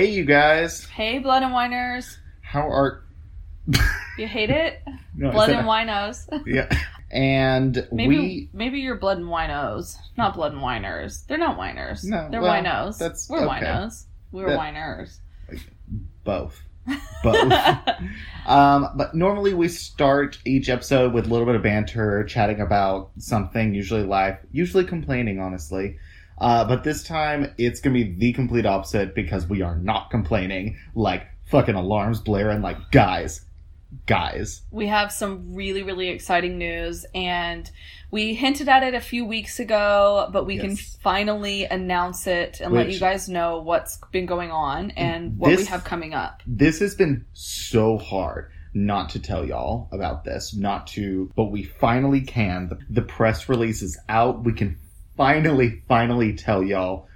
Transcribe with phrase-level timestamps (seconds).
[0.00, 0.86] Hey, you guys.
[0.86, 2.16] Hey, Blood and Winers.
[2.40, 3.04] How are.
[4.16, 4.82] You hate it?
[5.14, 6.26] No, blood and Winos.
[6.46, 6.70] Yeah.
[7.10, 8.50] And Maybe we.
[8.54, 11.26] maybe you're Blood and Winos, not Blood and Winers.
[11.26, 12.02] They're not Winers.
[12.02, 12.96] No, They're well, Winos.
[12.98, 13.60] that's- We're okay.
[13.66, 14.04] Winos.
[14.32, 15.18] We're That- Winers.
[16.24, 16.62] Both.
[17.22, 17.52] Both.
[18.46, 23.10] um, but normally we start each episode with a little bit of banter, chatting about
[23.18, 25.98] something, usually life, usually complaining, honestly.
[26.40, 30.78] Uh, but this time it's gonna be the complete opposite because we are not complaining
[30.94, 33.44] like fucking alarms blaring like guys.
[34.06, 34.62] Guys.
[34.70, 37.68] we have some really really exciting news and
[38.12, 42.72] we hinted at it a few weeks ago but we can finally announce it and
[42.72, 46.78] let you guys know what's been going on and what we have coming up this
[46.78, 52.20] has been so hard not to tell y'all about this, not to, but we finally
[52.20, 52.68] can.
[52.68, 54.44] The, the press release is out.
[54.44, 54.78] We can
[55.20, 57.06] finally, finally tell y'all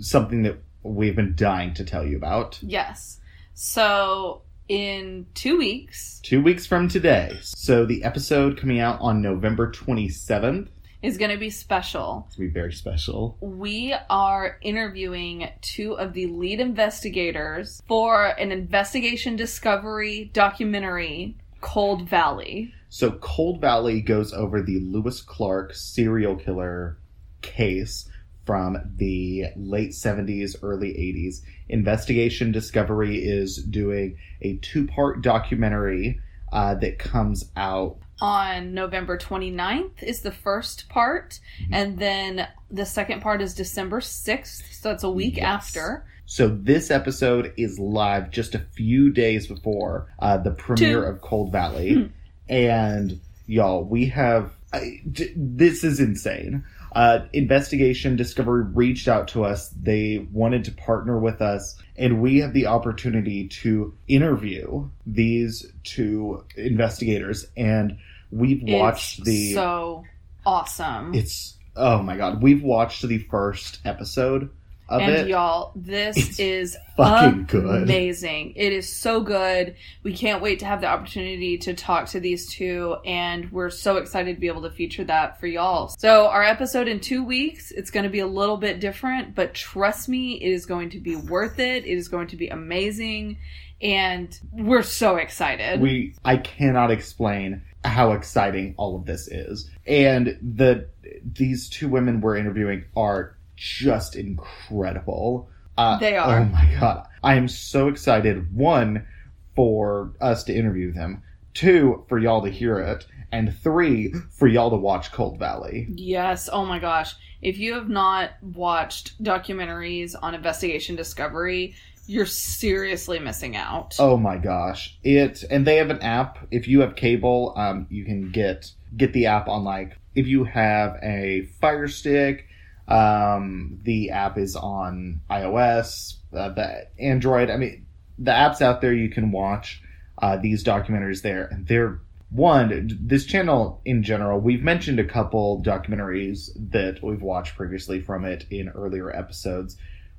[0.00, 2.58] something that we've been dying to tell you about.
[2.62, 3.20] yes
[3.54, 7.38] so in two weeks Two weeks from today.
[7.42, 10.66] So the episode coming out on November 27th
[11.00, 13.36] is going to be special is going to be very special.
[13.40, 22.74] we are interviewing two of the lead investigators for an investigation discovery documentary cold valley
[22.88, 26.98] So Cold Valley goes over the Lewis Clark serial killer
[27.42, 28.08] case
[28.46, 31.42] from the late 70s, early 80s.
[31.68, 36.20] Investigation Discovery is doing a two part documentary
[36.52, 37.98] uh, that comes out.
[38.20, 41.68] on November 29th is the first part Mhm.
[41.72, 45.44] and then the second part is December 6th so it's a week Yes.
[45.44, 51.06] after So this episode is live just a few days before uh, the premiere Two.
[51.06, 51.94] of Cold Valley.
[51.94, 52.06] Hmm.
[52.48, 54.52] and y'all, we have.
[54.72, 56.64] I, d- this is insane.
[56.92, 59.68] Uh, Investigation Discovery reached out to us.
[59.70, 66.44] They wanted to partner with us, and we have the opportunity to interview these two
[66.56, 67.46] investigators.
[67.56, 67.98] And
[68.30, 69.54] we've watched it's the.
[69.54, 70.04] so
[70.46, 74.50] awesome it's oh my god, we've watched the first episode
[74.88, 75.28] of and it.
[75.28, 77.82] y'all this It's is fucking good.
[77.84, 78.54] amazing.
[78.56, 79.76] It is so good.
[80.02, 83.96] We can't wait to have the opportunity to talk to these two and we're so
[83.98, 85.88] excited to be able to feature that for y'all.
[85.88, 89.54] So our episode in two weeks it's going to be a little bit different but
[89.54, 91.84] trust me it is going to be worth it.
[91.84, 93.38] It is going to be amazing
[93.80, 95.80] and we're so excited.
[95.80, 99.70] We i cannot explain how exciting all of this is.
[99.86, 100.88] And the
[101.24, 106.40] these two women we're interviewing are just incredible uh, They are.
[106.40, 109.06] oh my god i am so excited one
[109.54, 111.22] for us to interview them
[111.54, 116.48] two for y'all to hear it and three for y'all to watch cold valley Yes.
[116.50, 117.14] Oh my gosh.
[117.42, 121.74] If you have not watched documentaries on investigation discovery,
[122.06, 123.94] you're seriously missing out.
[123.98, 128.04] oh my gosh it and they have an app if you have cable um you
[128.04, 132.46] can get get the app on like if you have a fire stick
[132.88, 137.86] um the app is on ios uh, the android i mean
[138.18, 139.82] the apps out there you can watch
[140.22, 142.00] uh these documentaries there and they're
[142.30, 148.24] one this channel in general we've mentioned a couple documentaries that we've watched previously from
[148.24, 149.76] it in earlier episodes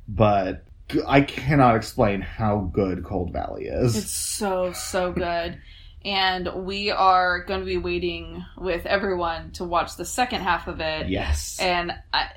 [0.07, 0.63] but
[1.07, 5.59] i cannot explain how good cold valley is It's so, so good.
[6.05, 10.79] And we are going to be waiting with everyone to watch the second half of
[10.79, 11.09] it.
[11.09, 12.29] yes And I,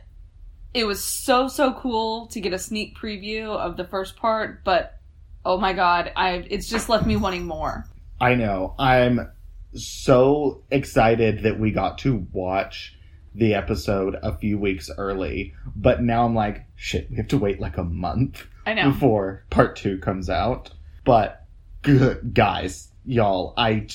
[0.74, 4.98] it was so, so cool to get a sneak preview of the first part, but
[5.44, 7.86] oh my god, I it's just left me wanting more.
[8.20, 8.74] I know.
[8.78, 9.30] I'm
[9.74, 12.96] so excited that we got to watch
[13.34, 17.60] the episode a few weeks early, but now I'm like, shit, we have to wait
[17.60, 18.90] like a month I know.
[18.92, 20.70] before part two comes out.
[21.04, 21.44] But
[21.82, 23.88] good guys, y'all, I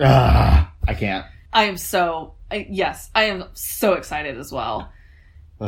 [0.00, 1.26] ah, I can't.
[1.52, 4.90] I am so I, yes, I am so excited as well.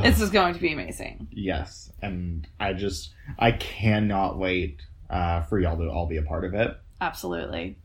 [0.03, 1.29] This is going to be amazing.
[1.31, 4.81] yes, and I just I cannot wait
[5.11, 6.77] uh, for y'all to all be a part of it.
[7.01, 7.79] Absolutely.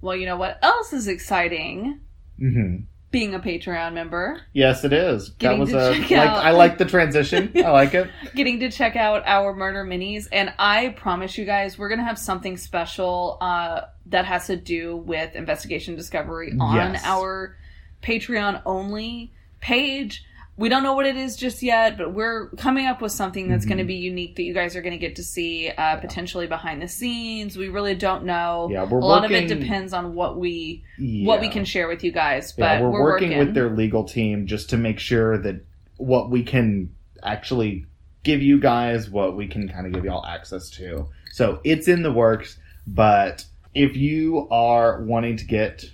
[0.00, 2.00] Well, you know what else is exciting?
[2.38, 2.76] hmm
[3.10, 5.30] Being a Patreon member, Yes, it is.
[5.30, 7.52] Getting that was to a check like out- I like the transition.
[7.56, 8.08] I like it.
[8.34, 12.18] getting to check out our murder minis, and I promise you guys, we're gonna have
[12.18, 17.02] something special uh, that has to do with investigation discovery on Yes.
[17.04, 17.56] our
[18.02, 20.24] Patreon only page.
[20.58, 23.64] We don't know what it is just yet, but we're coming up with something that's
[23.64, 23.68] Mhm.
[23.68, 26.48] going to be unique that you guys are going to get to see uh, potentially
[26.48, 27.56] behind the scenes.
[27.56, 28.68] We really don't know.
[28.70, 30.82] Yeah, we're a lot of it depends on what we
[31.22, 32.52] what we can share with you guys.
[32.52, 35.64] But yeah, we're, we're, working, with their legal team just to make sure that
[35.96, 36.90] what we can
[37.22, 37.86] actually
[38.24, 41.08] give you guys what we can kind of give y'all access to.
[41.30, 43.44] So it's in the works, but
[43.74, 45.84] if you are wanting to get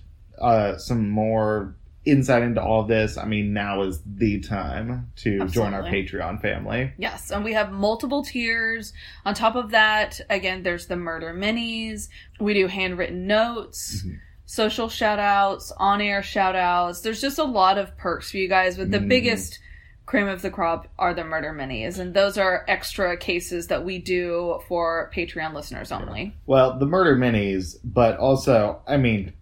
[0.40, 5.46] uh, some more insight into all of this, I mean, now is the time to
[5.48, 6.92] join our Patreon family.
[6.98, 8.92] Yes, and we have multiple tiers.
[9.24, 12.08] On top of that, again, there's the murder minis.
[12.38, 14.18] We do handwritten notes, Mhm.
[14.44, 17.00] social shout outs, on air shout outs.
[17.00, 19.08] There's just a lot of perks for you guys, but the Mhm.
[19.08, 19.58] biggest
[20.06, 21.98] cream of the crop are the murder minis.
[21.98, 26.36] And those are extra cases that we do for Patreon listeners only.
[26.44, 29.32] Well, the murder minis, but also, I mean,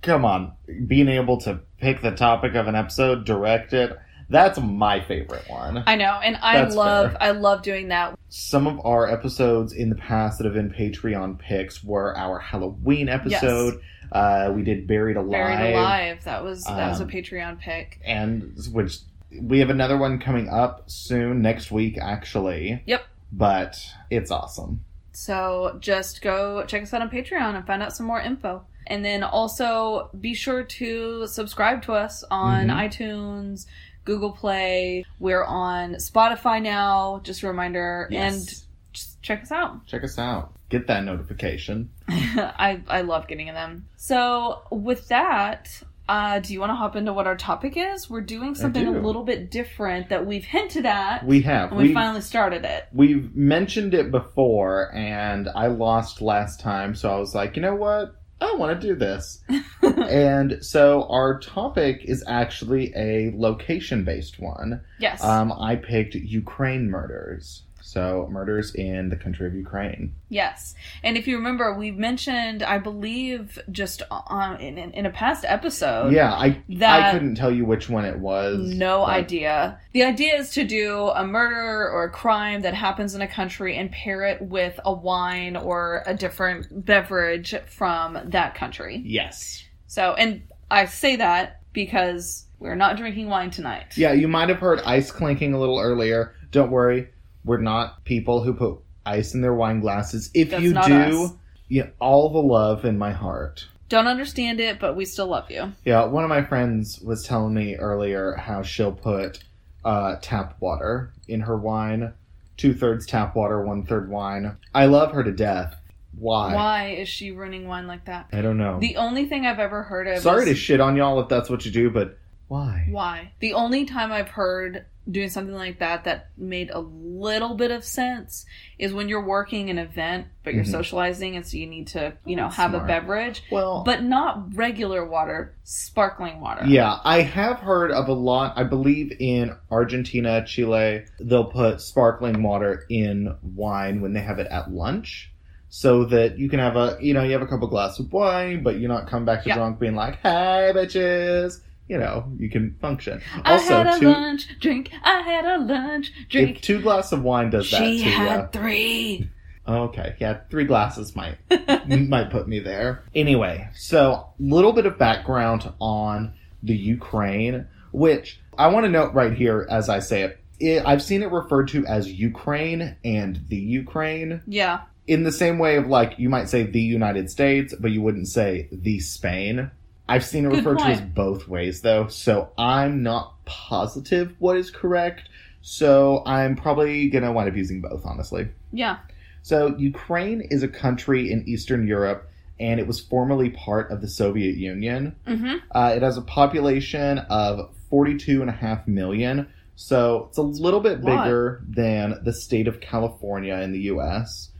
[0.00, 0.52] come on,
[0.86, 3.98] being able to pick the topic of an episode, direct it,
[4.30, 5.82] that's my favorite one.
[5.86, 7.22] I know, and I That's love fair.
[7.22, 8.18] I love doing that.
[8.30, 13.10] Some of our episodes in the past that have been Patreon picks were our Halloween
[13.10, 13.80] episode.
[14.10, 16.24] Uh, we did Buried Alive, Buried Alive.
[16.24, 18.00] That was that was a Um, Patreon pick.
[18.04, 18.98] and which
[19.40, 22.82] we have another one coming up soon next week, actually.
[22.86, 23.04] Yep.
[23.32, 24.84] But it's awesome.
[25.12, 28.64] So just go check us out on Patreon and find out some more info.
[28.86, 32.88] And then also be sure to subscribe to us on Mhm.
[32.88, 33.66] iTunes,
[34.04, 35.04] Google Play.
[35.18, 37.20] We're on Spotify now.
[37.22, 38.08] Just a reminder.
[38.10, 38.66] And Yes.
[38.92, 39.86] just check us out.
[39.86, 40.52] check us out.
[40.68, 41.90] Get that notification.
[42.08, 43.86] I, I love getting them.
[43.96, 48.10] So with that, uh, do you want to hop into what our topic is?
[48.10, 51.24] We're doing something a little bit different that we've hinted at.
[51.24, 51.70] We have.
[51.70, 52.88] and we We- finally started it.
[52.92, 57.76] We've mentioned it before, and I lost last time, so I was like, you know
[57.76, 58.14] what?
[58.42, 59.42] I want to do this.
[59.82, 64.80] and so our topic is actually a location based one.
[64.98, 65.22] Yes.
[65.22, 67.62] Um, I picked Ukraine murders.
[67.82, 70.14] So, murders in the country of Ukraine.
[70.28, 75.44] Yes, and if you remember, we mentioned, I believe, just on in, in, a past
[75.46, 76.12] episode.
[76.12, 78.58] yeah, I that- I couldn't tell you which one it was.
[78.74, 79.78] No but- idea.
[79.92, 83.76] The idea is to do a murder or a crime that happens in a country
[83.76, 89.02] and pair it with a wine or a different beverage from that country.
[89.04, 89.64] Yes.
[89.86, 93.96] So, and I say that because we're not drinking wine tonight.
[93.96, 96.34] Yeah, you might have heard ice clinking a little earlier.
[96.52, 97.08] Don't worry,
[97.44, 100.30] we're not people who put ice in their wine glasses.
[100.34, 103.66] If That's you do, yeah, all the love in my heart.
[103.88, 105.72] Don't understand it, but we still love you.
[105.84, 109.42] Yeah, one of my friends was telling me earlier how she'll put
[109.84, 112.14] uh, tap water in her wine,
[112.56, 114.56] two thirds tap water, one third wine.
[114.74, 115.76] I love her to death.
[116.18, 116.54] Why?
[116.54, 118.28] Why is she ruining wine like that?
[118.32, 118.78] I don't know.
[118.80, 121.48] The only thing I've ever heard of Sorry is to shit on y'all if that's
[121.50, 122.18] what you do, but
[122.52, 122.86] why?
[122.90, 123.32] Why?
[123.40, 127.82] The only time I've heard doing something like that that made a little bit of
[127.82, 128.44] sense
[128.78, 130.70] is when you're working an event, but you're Mhm.
[130.70, 134.54] socializing, and so you need to, you know, That's have a beverage, Well, but not
[134.54, 136.64] regular water, sparkling water.
[136.66, 138.52] Yeah, I have heard of a lot.
[138.54, 144.46] I believe in Argentina, Chile, they'll put sparkling water in wine when they have it
[144.48, 145.30] at lunch.
[145.70, 148.62] So that you can have a, you know, you have a couple glasses of wine,
[148.62, 149.54] but you're not come back to Yeah.
[149.54, 151.60] drunk being like, hey, bitches.
[151.88, 153.20] You know, you can function.
[153.44, 154.90] I Also, had a two, lunch drink.
[155.02, 156.56] I had a lunch drink.
[156.56, 159.28] if two glasses of wine does that she had three.
[159.66, 161.38] Oh, okay, yeah, three glasses might
[161.88, 163.04] might put me there.
[163.14, 169.32] Anyway, so little bit of background on the Ukraine, which I want to note right
[169.32, 170.40] here as I say it.
[170.58, 170.82] it.
[170.84, 174.82] I've seen it referred to as Ukraine and the Ukraine yeah.
[175.06, 178.28] in the same way of like you might say the United States, but you wouldn't
[178.28, 179.70] say the Spain.
[180.12, 184.58] I've seen it Good referred to as both ways though, so I'm not positive what
[184.58, 185.30] is correct.
[185.62, 188.48] So I'm probably gonna wind up using both, honestly.
[188.72, 188.98] Yeah.
[189.42, 194.08] So, Ukraine is a country in Eastern Europe, and it was formerly part of the
[194.08, 195.16] Soviet Union.
[195.26, 195.56] Mm-hmm.
[195.74, 202.20] Uh, it has a population of 42.5 million, so it's a little bit bigger than
[202.22, 204.51] the state of California in the US.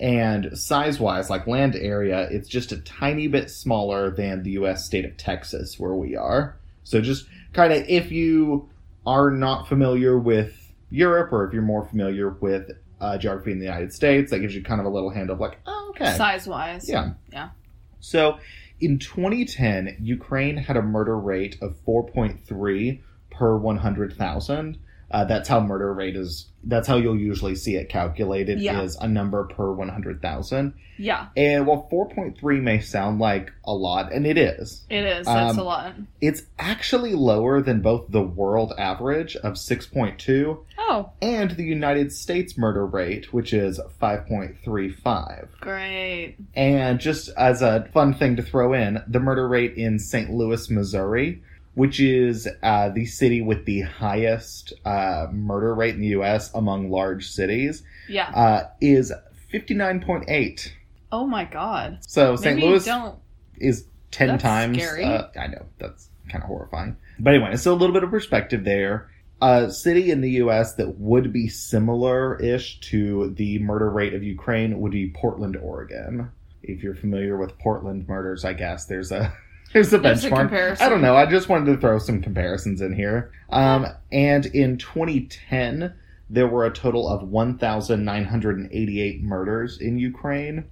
[0.00, 4.84] And size wise, like land area, it's just a tiny bit smaller than the US
[4.84, 6.56] state of Texas, where we are.
[6.84, 8.68] So, just kind of if you
[9.04, 13.64] are not familiar with Europe, or if you're more familiar with uh, geography in the
[13.64, 16.16] United States, that gives you kind of a little hint of like, oh, okay.
[16.16, 16.88] Size wise.
[16.88, 17.12] Yeah.
[17.32, 17.50] Yeah.
[18.00, 18.38] So
[18.80, 23.00] in 2010, Ukraine had a murder rate of 4.3
[23.30, 24.78] per 100,000.
[25.10, 26.46] Uh, that's how murder rate is.
[26.64, 28.60] That's how you'll usually see it calculated.
[28.60, 28.82] Yeah.
[28.82, 30.74] Is a number per 100,000.
[30.98, 31.28] Yeah.
[31.36, 35.26] And while 4.3 may sound like a lot, and it is, It is.
[35.26, 35.94] That's Um, a lot.
[36.20, 42.58] it's actually lower than both the world average of 6.2 Oh, and the United States
[42.58, 45.48] murder rate, which is 5.35.
[45.60, 46.36] great.
[46.54, 50.30] And just as a fun thing to throw in, the murder rate in St.
[50.30, 51.42] Louis, Missouri
[51.78, 56.52] which is uh, the city with the highest uh, murder rate in the U.S.
[56.52, 58.30] among large cities, Yeah.
[58.30, 59.12] uh, is
[59.52, 60.72] 59.8.
[61.12, 61.98] Oh my god.
[62.02, 62.58] So St.
[62.60, 63.16] Louis don't.
[63.58, 64.76] is 10 That's times.
[64.76, 65.04] scary.
[65.04, 66.96] Uh, I know, that's kind of horrifying.
[67.20, 69.10] But anyway, it's so a little bit of perspective there.
[69.40, 70.74] A city in the U.S.
[70.74, 76.30] that would be similar ish to the murder rate of Ukraine would be Portland, Oregon.
[76.60, 79.32] If you're familiar with Portland murders, I guess there's a.
[79.72, 80.80] There's a There's benchmark.
[80.80, 81.16] I don't know.
[81.16, 83.32] I just wanted to throw some comparisons in here.
[83.50, 85.94] Um, and in 2010,
[86.30, 90.64] there were a total of 1,988 murders in Ukraine.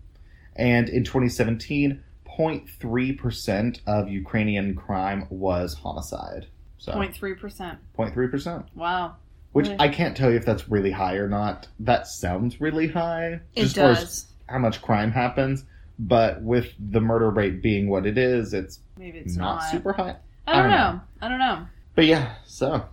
[0.54, 2.02] And in 2017,
[2.38, 6.46] 0.3% of Ukrainian crime was homicide.
[6.78, 7.78] So 0.3%.
[7.98, 8.64] 0.3%.
[8.74, 9.16] Wow.
[9.52, 9.80] Which Really?
[9.80, 11.68] I can't tell you if that's really high or not.
[11.80, 13.40] That sounds really high.
[13.54, 14.26] It just far as does.
[14.48, 15.64] how much crime happens.
[15.98, 19.70] But with the murder rate being what it is, it's, Maybe it's not, not.
[19.70, 20.20] super hot.
[20.46, 21.00] I don't, I don't know.
[21.22, 21.66] I don't know.
[21.94, 22.84] But yeah, so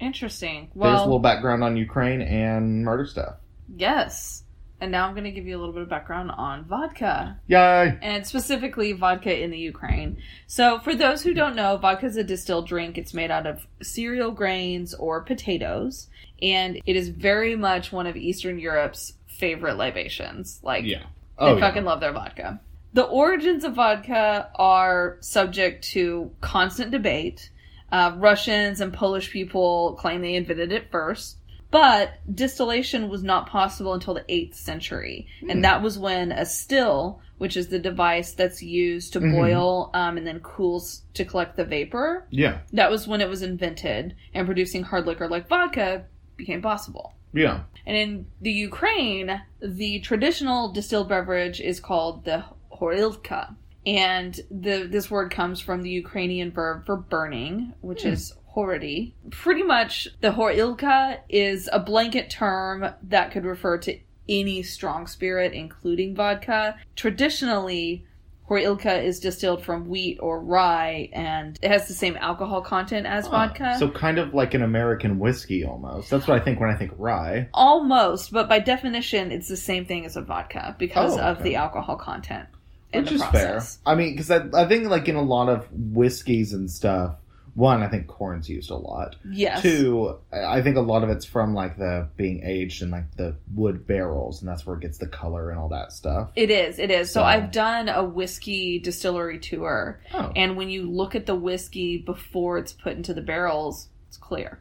[0.00, 0.70] Interesting.
[0.74, 3.36] there's a little background on Ukraine and murder stuff.
[3.76, 4.42] yes.
[4.78, 7.38] And now I'm going to give you a little bit of background on vodka.
[7.46, 7.96] Yay!
[8.02, 10.18] and specifically vodka in the Ukraine.
[10.46, 12.98] So, for those who don't know, vodka is a distilled drink.
[12.98, 16.08] It's made out of cereal grains or potatoes,
[16.42, 20.60] and it is very much one of Eastern Europe's favorite libations.
[20.62, 20.98] Like, Yeah.
[20.98, 21.06] they
[21.38, 21.60] Oh, yeah.
[21.60, 22.60] fucking love their vodka.
[22.96, 27.50] The origins of vodka are subject to constant debate.
[27.92, 31.36] Uh, Russians and Polish people claim they invented it first,
[31.70, 35.26] but distillation was not possible until the 8th century.
[35.40, 35.50] Hmm.
[35.50, 39.32] And that was when a still, which is the device that's used to Mhm.
[39.32, 42.60] boil um, and then cools to collect the vapor, Yeah.
[42.72, 46.06] that was when it was invented, and producing hard liquor like vodka
[46.38, 47.12] became possible.
[47.34, 47.64] Yeah.
[47.84, 52.44] And in the Ukraine, the traditional distilled beverage is called the
[52.80, 53.54] horilka.
[53.86, 58.08] And the this word comes from the Ukrainian verb for burning, which Hmm.
[58.08, 59.14] is hority.
[59.30, 65.52] Pretty much the horilka is a blanket term that could refer to any strong spirit,
[65.52, 66.74] including vodka.
[66.96, 68.04] Traditionally,
[68.48, 73.28] horilka is distilled from wheat or rye, and it has the same alcohol content as
[73.28, 73.76] vodka.
[73.78, 76.10] So kind of like an American whiskey almost.
[76.10, 77.48] That's what I think when I think rye.
[77.54, 81.54] Almost, but by definition, it's the same thing as a vodka because Oh, of the
[81.56, 82.48] alcohol content.
[82.92, 83.76] In Which is process.
[83.76, 83.92] fair.
[83.92, 87.16] I mean, because I, I think like in a lot of whiskeys and stuff,
[87.54, 89.16] one, I think corn's used a lot.
[89.30, 89.62] Yes.
[89.62, 93.16] Two, I I think a lot of it's from like the being aged in like
[93.16, 96.30] the wood barrels, and that's where it gets the color and all that stuff.
[96.36, 97.08] It is, it is.
[97.10, 101.34] So So- I've done a whiskey distillery tour, Oh, and when you look at the
[101.34, 104.60] whiskey before it's put into the barrels, it's clear.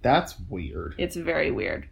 [0.00, 0.94] that's weird.
[0.96, 1.88] It's very weird.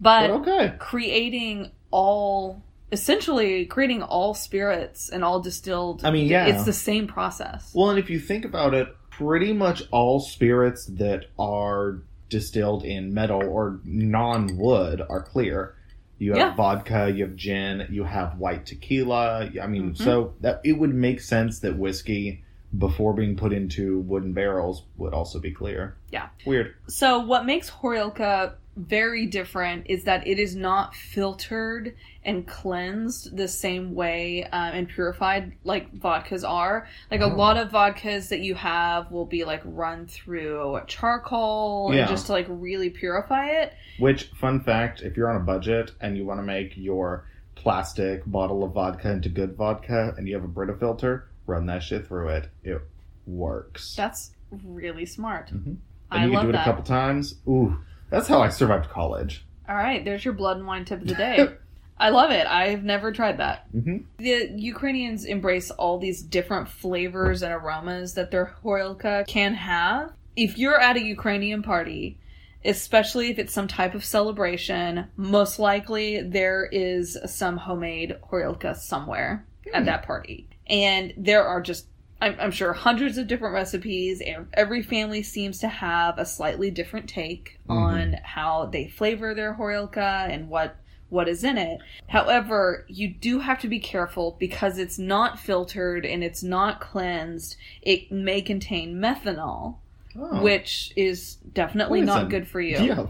[0.00, 0.74] But But okay.
[0.78, 6.46] creating all, essentially creating all spirits and all distilled, I mean, yeah.
[6.46, 7.72] it's the same process.
[7.74, 13.12] Well, and if you think about it, pretty much all spirits that are distilled in
[13.12, 15.74] metal or non wood are clear.
[16.18, 16.54] You have Yeah.
[16.54, 19.50] vodka, you have gin, you have white tequila.
[19.60, 19.96] I mean, Mhm.
[19.98, 22.44] so that it would make sense that whiskey,
[22.76, 25.96] before being put into wooden barrels, would also be clear.
[26.12, 26.28] Yeah.
[26.46, 26.74] Weird.
[26.88, 28.52] So what makes Horilka
[28.88, 31.94] very different is that it is not filtered
[32.24, 36.86] and cleansed the same way um, and purified like vodkas are.
[37.10, 37.28] Like a Oh.
[37.36, 42.00] lot of vodkas that you have will be like run through charcoal Yeah.
[42.00, 43.72] and just to like really purify it.
[43.98, 48.22] Which, fun fact, if you're on a budget and you want to make your plastic
[48.26, 52.06] bottle of vodka into good vodka and you have a Brita filter, run that shit
[52.06, 52.48] through it.
[52.64, 52.80] It
[53.26, 53.94] works.
[53.96, 54.32] That's
[54.64, 55.48] really smart.
[55.52, 55.64] Mhm.
[55.66, 56.62] And I you can do it that.
[56.62, 57.36] a couple times.
[57.46, 57.78] Ooh,
[58.10, 59.44] that's how I survived college.
[59.68, 61.48] All right, there's your blood and wine tip of the day.
[61.98, 62.46] I love it.
[62.46, 63.66] I've never tried that.
[63.72, 70.12] hmm The Ukrainians embrace all these different flavors and aromas that their horilka can have.
[70.34, 72.16] If you're at a Ukrainian party,
[72.64, 79.44] especially if it's some type of celebration, most likely there is some homemade horilka somewhere
[79.74, 79.86] at Hmm.
[79.86, 80.48] that party.
[80.68, 81.86] And there are just
[82.20, 84.20] I'm, I'm sure hundreds of different recipes.
[84.20, 87.74] and Every family seems to have a slightly different take Mhm.
[87.76, 90.76] on how they flavor their horilka and what
[91.08, 91.80] what is in it.
[92.06, 97.56] However, you do have to be careful because it's not filtered and it's not cleansed.
[97.82, 99.78] It may contain methanol,
[100.16, 100.40] Oh.
[100.40, 102.06] which is definitely Poison.
[102.14, 102.78] not good for you.
[102.78, 103.06] yeah.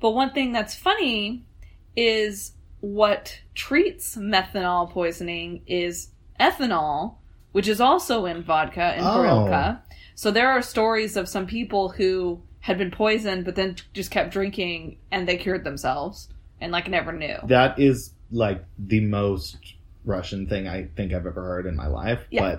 [0.00, 1.44] But one thing that's funny
[1.94, 6.08] is what treats methanol poisoning is
[6.40, 7.16] ethanol,
[7.52, 9.10] which is also in vodka and Oh.
[9.18, 9.80] horilka.
[10.14, 14.30] So there are stories of some people who had been poisoned but then just kept
[14.32, 16.28] drinking and they cured themselves
[16.60, 17.36] and like never knew.
[17.44, 19.56] That is like the most
[20.04, 22.20] Russian thing I think I've ever heard in my life.
[22.30, 22.56] Yeah.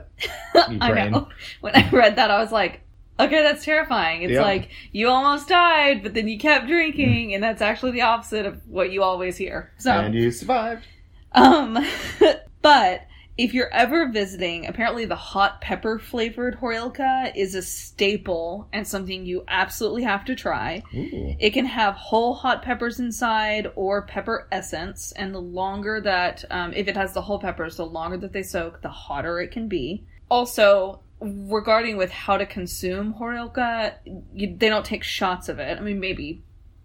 [0.53, 1.27] But I know.
[1.61, 2.81] When I read that I was like,
[3.19, 4.23] Okay, that's terrifying.
[4.23, 4.41] It's Yeah.
[4.41, 8.67] like you almost died, but then you kept drinking, and that's actually the opposite of
[8.67, 9.71] what you always hear.
[9.77, 10.87] So, And you survived.
[11.33, 11.77] um,
[12.63, 13.01] but
[13.37, 19.25] if you're ever visiting, apparently the hot pepper flavored Horilka is a staple and something
[19.25, 20.83] you absolutely have to try.
[20.93, 21.35] Ooh.
[21.39, 26.73] It can have whole hot peppers inside or pepper essence, and the longer that, um,
[26.73, 29.67] if it has the whole peppers, the longer that they soak, the hotter it can
[29.67, 30.03] be.
[30.29, 33.95] Also, regarding with how to consume Horilka,
[34.33, 35.77] you, they don't take shots of it.
[35.77, 36.43] I mean, maybe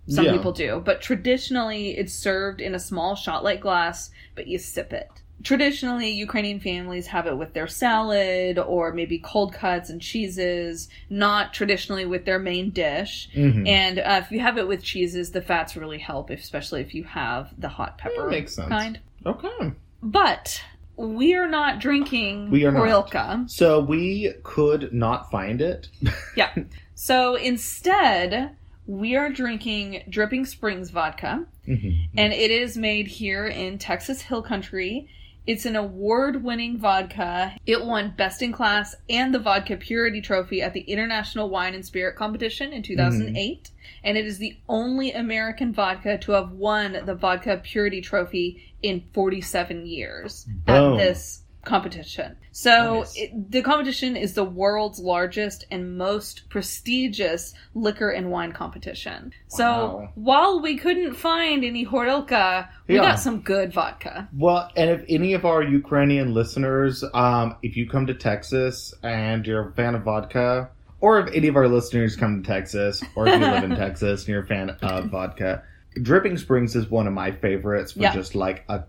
[0.08, 0.32] some Yeah.
[0.32, 4.94] people do, but traditionally it's served in a small shot like glass, but you sip
[4.94, 5.10] it.
[5.44, 11.54] Traditionally, Ukrainian families have it with their salad or maybe cold cuts and cheeses, not
[11.54, 13.28] traditionally with their main dish.
[13.34, 13.66] Mhm.
[13.68, 17.04] And uh, if you have it with cheeses, the fats really help, especially if you
[17.04, 18.68] have the hot pepper Yeah, makes sense.
[18.68, 18.98] kind.
[19.24, 19.72] Okay.
[20.02, 20.60] But
[20.96, 23.50] we are not drinking We are not.
[23.50, 25.88] So we could not find it.
[26.36, 26.52] Yeah.
[26.94, 28.56] So instead,
[28.88, 32.08] we are drinking Dripping Springs vodka, Mhm.
[32.16, 35.06] and it is made here in Texas Hill Country.
[35.48, 37.56] It's an award winning vodka.
[37.64, 41.82] It won Best in Class and the Vodka Purity Trophy at the International Wine and
[41.82, 43.70] Spirit Competition in 2008.
[44.04, 49.04] And it is the only American vodka to have won the Vodka Purity Trophy in
[49.14, 50.92] 47 years Boom.
[50.92, 52.36] at this competition.
[52.52, 53.16] So Nice.
[53.16, 59.32] it, the competition is the world's largest and most prestigious liquor and wine competition.
[59.48, 63.02] So while we couldn't find any Horilka, we Yeah.
[63.02, 64.28] got some good vodka.
[64.36, 69.46] Well, and if any of our Ukrainian listeners, um, if you come to Texas and
[69.46, 73.28] you're a fan of vodka, or if any of our listeners come to Texas, or
[73.28, 75.62] if you live in Texas and you're a fan of vodka,
[76.02, 78.14] Dripping Springs is one of my favorites for Yeah.
[78.14, 78.84] just like a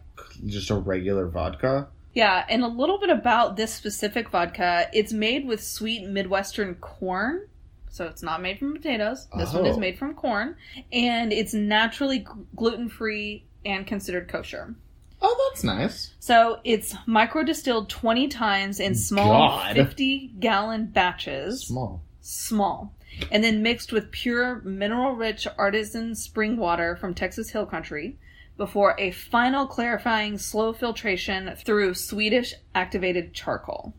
[0.45, 1.87] just a regular vodka.
[2.13, 4.87] Yeah, and a little bit about this specific vodka.
[4.93, 7.47] It's made with sweet Midwestern corn.
[7.91, 9.27] So it's not made from potatoes.
[9.37, 9.79] This one is Oh.
[9.79, 10.55] made from corn.
[10.91, 14.75] And it's naturally gluten free and considered kosher.
[15.21, 16.13] Oh, that's nice.
[16.19, 19.75] So it's micro distilled 20 times in small God.
[19.75, 21.65] 50 gallon batches.
[21.67, 22.01] Small.
[22.21, 22.93] Small.
[23.31, 28.17] And then mixed with pure mineral rich artisan spring water from Texas Hill Country
[28.59, 33.95] before a final clarifying slow filtration through Swedish activated charcoal.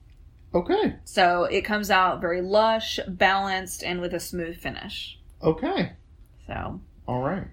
[0.55, 0.97] Okay.
[1.05, 5.19] So it comes out very lush, balanced, and with a smooth finish.
[5.43, 5.93] Okay.
[6.47, 7.49] So All right.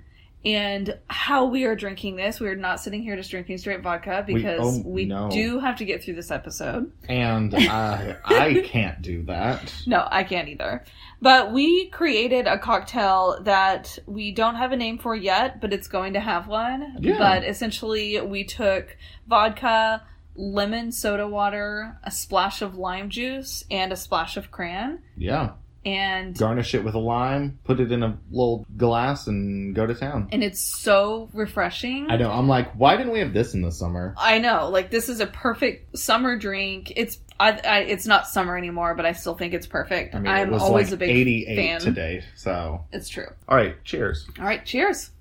[0.47, 4.23] And how we are drinking this, we are not sitting here just drinking straight vodka
[4.25, 5.29] We- because oh, we, no.
[5.29, 6.89] do have to get through this episode.
[7.10, 9.73] And uh, I can't do that.
[9.86, 10.86] No, I can't either.
[11.21, 15.89] But we created a cocktail that we don't have a name for yet, but it's
[15.89, 16.95] going to have one.
[17.01, 17.17] Yeah.
[17.17, 18.95] But essentially, we took
[19.27, 20.03] vodka,
[20.36, 24.99] lemon soda water, a splash of lime juice, and a splash of crayon.
[25.17, 25.53] Yeah.
[25.88, 29.95] And Garnish it with a lime, put it in a little glass, and go to
[29.95, 30.28] town.
[30.34, 32.12] and it's so refreshing.
[32.12, 32.30] I know.
[32.30, 34.13] I'm like, why didn't we have this in the summer?
[34.17, 36.91] I know, like this is a perfect summer drink.
[36.97, 40.13] It's I, I it's not summer anymore, but I still think it's perfect.
[40.13, 41.80] I mean, I'm it was always like a big 88 fan.
[41.80, 42.23] today.
[42.36, 43.28] So, It's true.
[43.47, 44.28] all right, cheers.
[44.39, 45.12] All right, cheers.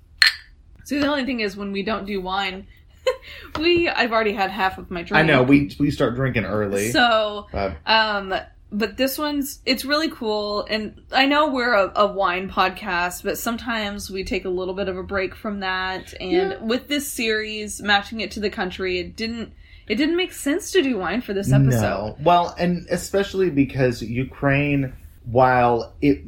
[0.83, 2.67] So the only thing is when we don't do wine,
[3.59, 5.23] we I've already had half of my drink.
[5.23, 6.91] I know we we start drinking early.
[6.91, 8.33] So but um
[8.71, 13.37] but this one's it's really cool and I know we're a, a wine podcast, but
[13.37, 16.63] sometimes we take a little bit of a break from that and Yeah.
[16.63, 19.53] with this series matching it to the country, it didn't
[19.87, 21.79] it didn't make sense to do wine for this episode.
[21.81, 22.17] No.
[22.21, 24.91] Well, and especially because Ukraine,
[25.23, 26.23] while it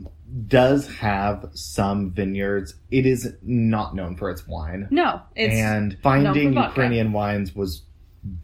[0.48, 4.88] does have some vineyards, it is not known for its wine.
[4.92, 6.54] No, it's and finding.
[6.54, 7.82] Ukrainian wines was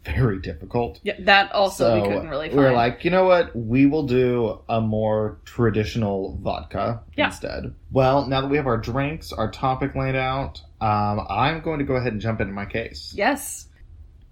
[0.04, 1.00] very difficult.
[1.02, 2.64] yeah, that also we couldn't really we find.
[2.66, 3.54] were like, you know what?
[3.54, 7.26] We will do a more traditional vodka Yeah.
[7.26, 7.74] instead.
[7.92, 11.84] Well, now that we have our drinks, our topic laid out, um, I'm going to
[11.84, 13.12] go ahead and jump into my case.
[13.16, 13.68] yes.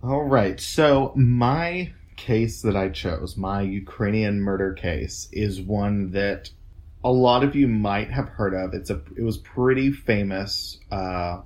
[0.03, 0.61] All right.
[0.61, 6.51] So my case that I chose, my Ukrainian murder case, is one that
[7.03, 8.75] a lot of you might have heard of.
[8.75, 9.01] It's a.
[9.17, 11.41] It was pretty famous uh,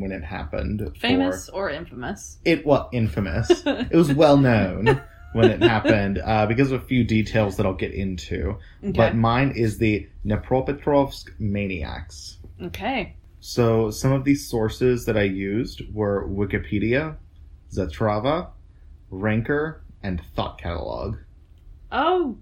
[0.00, 0.80] when it happened.
[0.80, 2.38] for- Famous or infamous?
[2.44, 3.50] it well infamous.
[3.66, 5.00] it was well known
[5.32, 8.58] when it happened uh, because of a few details that I'll get into.
[8.82, 8.92] Okay.
[8.92, 12.38] But mine is the Dnipropetrovsk maniacs.
[12.62, 13.16] okay.
[13.44, 17.16] So some of these sources that I used were Wikipedia,
[17.72, 18.50] Zatrava,
[19.10, 21.16] Ranker, and Thought Catalog.
[21.90, 22.36] Oh,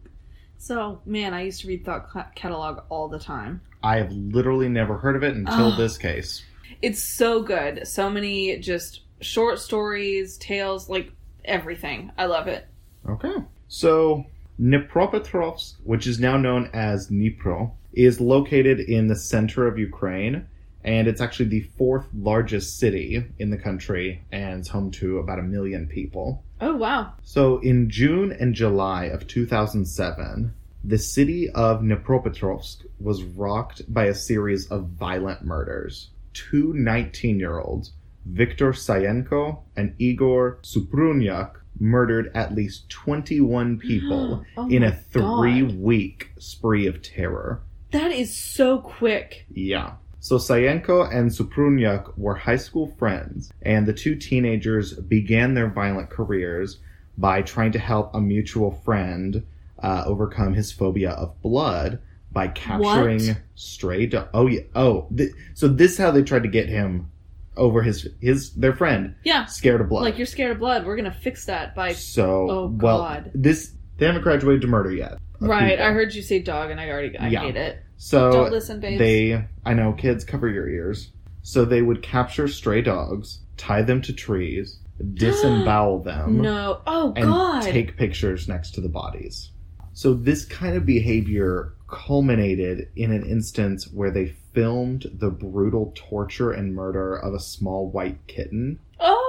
[0.58, 3.62] so man, I used to read Thought Catalog all the time.
[3.82, 6.42] I have literally never heard of it until this case.
[6.82, 7.86] It's so good.
[7.86, 11.12] So many just short stories, tales, like
[11.44, 12.12] everything.
[12.16, 12.66] I love it.
[13.08, 13.34] Okay.
[13.68, 14.24] So
[14.60, 20.46] Dnipropetrovsk, which is now known as Dnipro, is located in the center of Ukraine,
[20.84, 25.38] and it's actually the fourth largest city in the country, and it's home to about
[25.38, 26.42] a million people.
[26.60, 27.14] Oh wow.
[27.22, 30.54] So in June and July of 2007,
[30.84, 36.10] the city of Dnipropetrovsk was rocked by a series of violent murders.
[36.32, 37.92] Two 19 year olds,
[38.26, 45.78] Viktor Sayenko and Igor Suprunyuk, murdered at least 21 people Oh in a three God.
[45.78, 47.62] week spree of terror.
[47.92, 49.46] That is so quick.
[49.52, 49.94] Yeah.
[50.20, 56.10] So Sayenko and Suprunyuk were high school friends, and the two teenagers began their violent
[56.10, 56.78] careers
[57.16, 59.46] by trying to help a mutual friend
[59.82, 62.00] uh, overcome his phobia of blood
[62.32, 63.36] by capturing What?
[63.54, 64.28] stray dogs.
[64.34, 64.60] Oh yeah.
[64.74, 67.10] Oh, th- so this is how they tried to get him
[67.56, 69.44] over his his their friend Yeah.
[69.46, 70.02] scared of blood.
[70.04, 70.86] Like you're scared of blood.
[70.86, 73.30] We're gonna fix that by so Oh, well, God.
[73.34, 75.18] this they haven't graduated to murder yet.
[75.40, 75.70] Right.
[75.70, 75.84] people.
[75.86, 77.40] I heard you say dog and I already I Yeah.
[77.40, 77.82] hate it.
[77.96, 78.98] So Don't listen, babes.
[78.98, 81.12] They, I know, kids, cover your ears.
[81.42, 84.78] So they would capture stray dogs, tie them to trees,
[85.14, 86.80] disembowel them, no.
[86.86, 87.62] Oh and god.
[87.62, 89.50] take pictures next to the bodies.
[89.92, 96.50] So this kind of behavior culminated in an instance where they filmed the brutal torture
[96.52, 98.78] and murder of a small white kitten.
[98.98, 99.26] oh.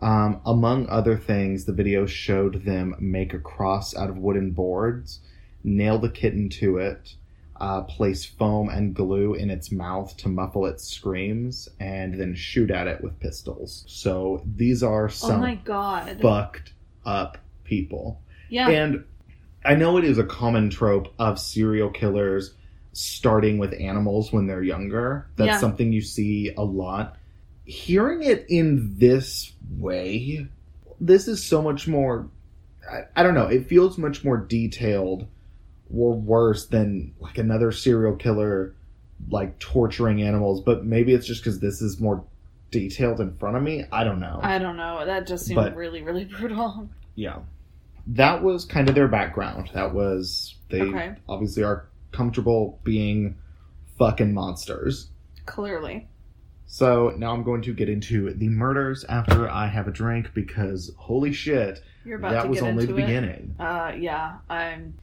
[0.00, 5.20] Um, among other things, the video showed them make a cross out of wooden boards,
[5.62, 7.14] nail the kitten to it,
[7.60, 12.72] uh, place foam and glue in its mouth to muffle its screams, and then shoot
[12.72, 13.84] at it with pistols.
[13.86, 16.18] So these are some Oh my god.
[16.20, 16.72] fucked
[17.06, 18.20] up people.
[18.48, 18.68] yeah.
[18.70, 19.04] And
[19.64, 22.54] I know it is a common trope of serial killers
[22.92, 25.26] starting with animals when they're younger.
[25.36, 25.58] That's Yeah.
[25.58, 27.16] something you see a lot.
[27.64, 30.46] Hearing it in this way,
[31.00, 32.28] this is so much more.
[32.90, 33.46] I, I don't know.
[33.46, 35.26] It feels much more detailed
[35.94, 38.74] or worse than like another serial killer
[39.30, 40.60] like torturing animals.
[40.60, 42.24] But maybe it's just because this is more
[42.72, 43.84] detailed in front of me.
[43.92, 44.40] I don't know.
[44.42, 45.04] I don't know.
[45.06, 46.88] That just seemed But- really, really brutal.
[47.14, 47.38] yeah
[48.06, 51.14] that was kind of their background that was they Okay.
[51.28, 53.36] obviously are comfortable being
[53.98, 55.08] fucking monsters
[55.46, 56.08] Clearly.
[56.66, 60.90] so now i'm going to get into the murders after i have a drink because
[60.96, 62.96] holy shit You're about that was only the it.
[62.96, 64.94] beginning Uh, yeah, I'm.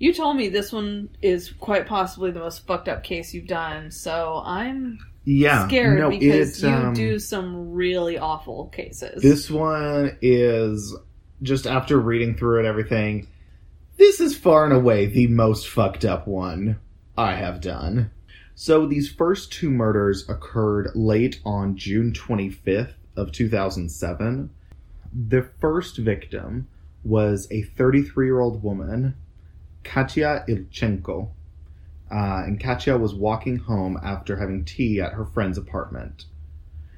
[0.00, 3.90] You told me this one is quite possibly the most fucked up case you've done,
[3.90, 9.20] so I'm yeah scared no because it, you um, do some really awful cases.
[9.22, 10.94] this one is
[11.42, 13.26] just after reading through it everything
[13.96, 16.78] this is far and away the most fucked up one
[17.16, 18.10] i have done.
[18.54, 24.50] So these first two murders occurred late on june 25th of 2007
[25.12, 26.68] the first victim
[27.04, 29.14] was a 33 year old woman
[29.84, 31.30] katya ilchenko.
[32.10, 36.24] Uh, and katya was walking home after having tea at her friend's apartment.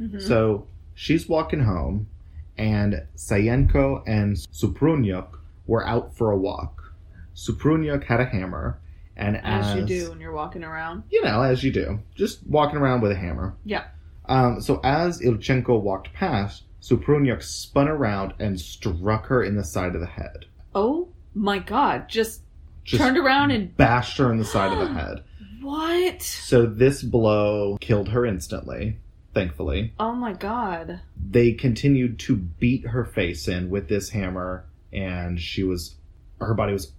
[0.01, 0.21] Mhm.
[0.21, 2.07] so she's walking home,
[2.57, 5.29] and Sayenko and Suprunyuk
[5.67, 6.95] were out for a walk.
[7.35, 8.81] Suprunyuk had a hammer,
[9.17, 11.05] and as, as, you do when you're walking around.
[11.11, 13.55] you know, as you do, just walking around with a hammer.
[13.65, 13.85] Yeah.
[14.27, 19.95] Um, so as Ilchenko walked past, Suprunyuk spun around and struck her in the side
[19.95, 20.47] of the head.
[20.75, 22.09] Oh my god!
[22.09, 22.43] Just,
[22.85, 25.25] Just turned around and bashed her in the side of the head.
[25.61, 26.23] what?
[26.23, 28.99] So this blow killed her instantly.
[29.33, 31.01] Thankfully, Oh my god!
[31.17, 35.95] they continued to beat her face in with this hammer and she was
[36.41, 36.93] her body was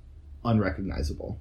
[0.46, 1.40] unrecognizable.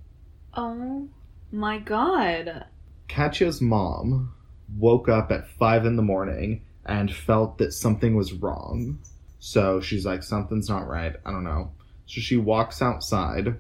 [0.54, 1.08] Oh
[1.52, 2.64] my god!
[3.08, 4.32] katya's mom
[4.78, 8.98] woke up at five in the morning and felt that something was wrong.
[9.38, 11.14] So she's like something's not right.
[11.24, 11.70] I don't know.
[12.06, 13.56] So she walks outside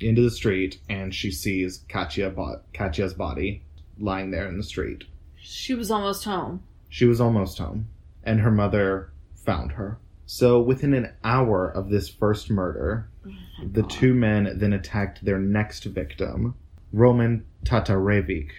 [0.00, 3.62] into the street and she sees katya bo- katya's body
[3.98, 5.04] lying there in the street
[5.44, 6.62] She was almost home.
[6.88, 7.88] She was almost home,
[8.22, 9.98] and her mother found her.
[10.24, 13.32] So, within an hour of this first murder, oh
[13.72, 16.54] the two men then attacked their next victim,
[16.92, 18.50] Roman Tatarevic,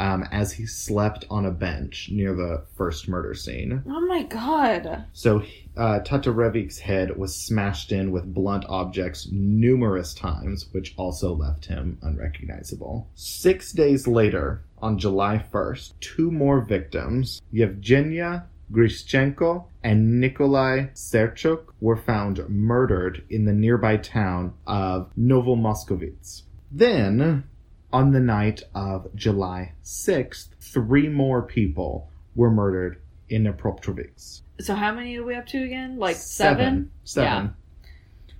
[0.00, 3.82] um, as he slept on a bench near the first murder scene.
[3.86, 5.04] Oh my god!
[5.12, 5.42] So,
[5.76, 11.98] uh, Tatarevic's head was smashed in with blunt objects numerous times, which also left him
[12.02, 13.08] unrecognizable.
[13.14, 21.96] Six days later, on July 1st, two more victims, Yevgenia Grishchenko and Nikolai Serchuk, were
[21.96, 26.42] found murdered in the nearby town of Novomoskovets.
[26.70, 27.44] Then,
[27.92, 34.42] on the night of July 6th, three more people were murdered in Dnipropetrovsk.
[34.60, 35.98] So how many are we up to again?
[35.98, 36.90] Like seven?
[37.04, 37.54] Seven.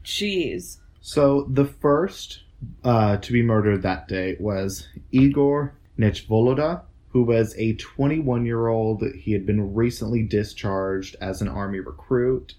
[0.04, 0.78] Jeez.
[1.00, 2.42] So the first
[2.84, 9.02] uh, to be murdered that day was Igor Nechvoloda, who was a 21 year old.
[9.14, 12.54] He had been recently discharged as an army recruit.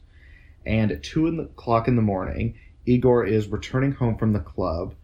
[0.65, 4.95] And at 2 o'clock in the morning, Igor is returning home from the club,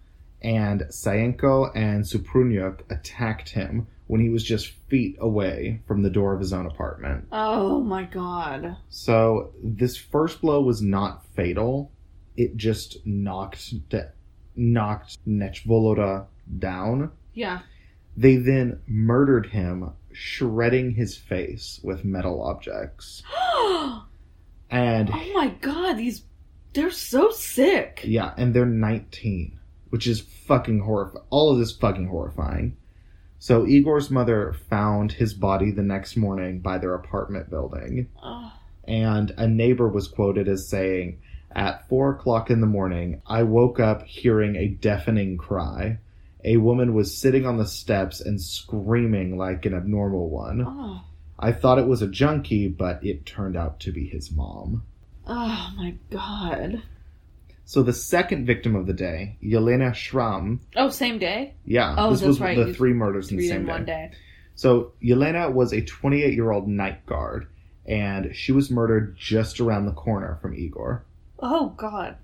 [0.45, 6.33] and Sayenko and Suprunyuk attacked him when he was just feet away from the door
[6.33, 7.27] of his own apartment.
[7.31, 8.77] Oh my god.
[8.89, 11.91] So this first blow was not fatal.
[12.37, 14.11] It just knocked de-
[14.55, 16.27] knocked Nechvoloda
[16.59, 17.11] down.
[17.33, 17.61] Yeah.
[18.15, 23.23] They then murdered him, shredding his face with metal objects.
[23.35, 24.05] oh
[24.69, 26.21] And oh my god, these
[26.73, 28.01] they're so sick.
[28.03, 29.57] yeah, and they're 19,
[29.89, 31.25] which is fucking horrifying.
[31.29, 32.77] All of this fucking horrifying.
[33.39, 38.07] So Igor's mother found his body the next morning by their apartment building.
[38.23, 38.51] Oh,
[38.87, 41.19] and a neighbor was quoted as saying,
[41.51, 45.99] At four o'clock in the morning, I woke up hearing a deafening cry.
[46.43, 50.63] A woman was sitting on the steps and screaming like an abnormal one.
[50.65, 51.01] oh,
[51.37, 54.83] I thought it was a junkie, but it turned out to be his mom.
[55.27, 56.83] oh my god.
[57.65, 61.55] So the second victim of the day, Yelena Schramm, Oh, same day?
[61.65, 63.71] yeah, Oh, this that's was right, the three murders in the same in day.
[63.71, 64.11] one day.
[64.55, 67.47] So Yelena was a 28 year old night guard,
[67.85, 71.03] and she was murdered just around the corner from Igor.
[71.39, 72.17] Oh god.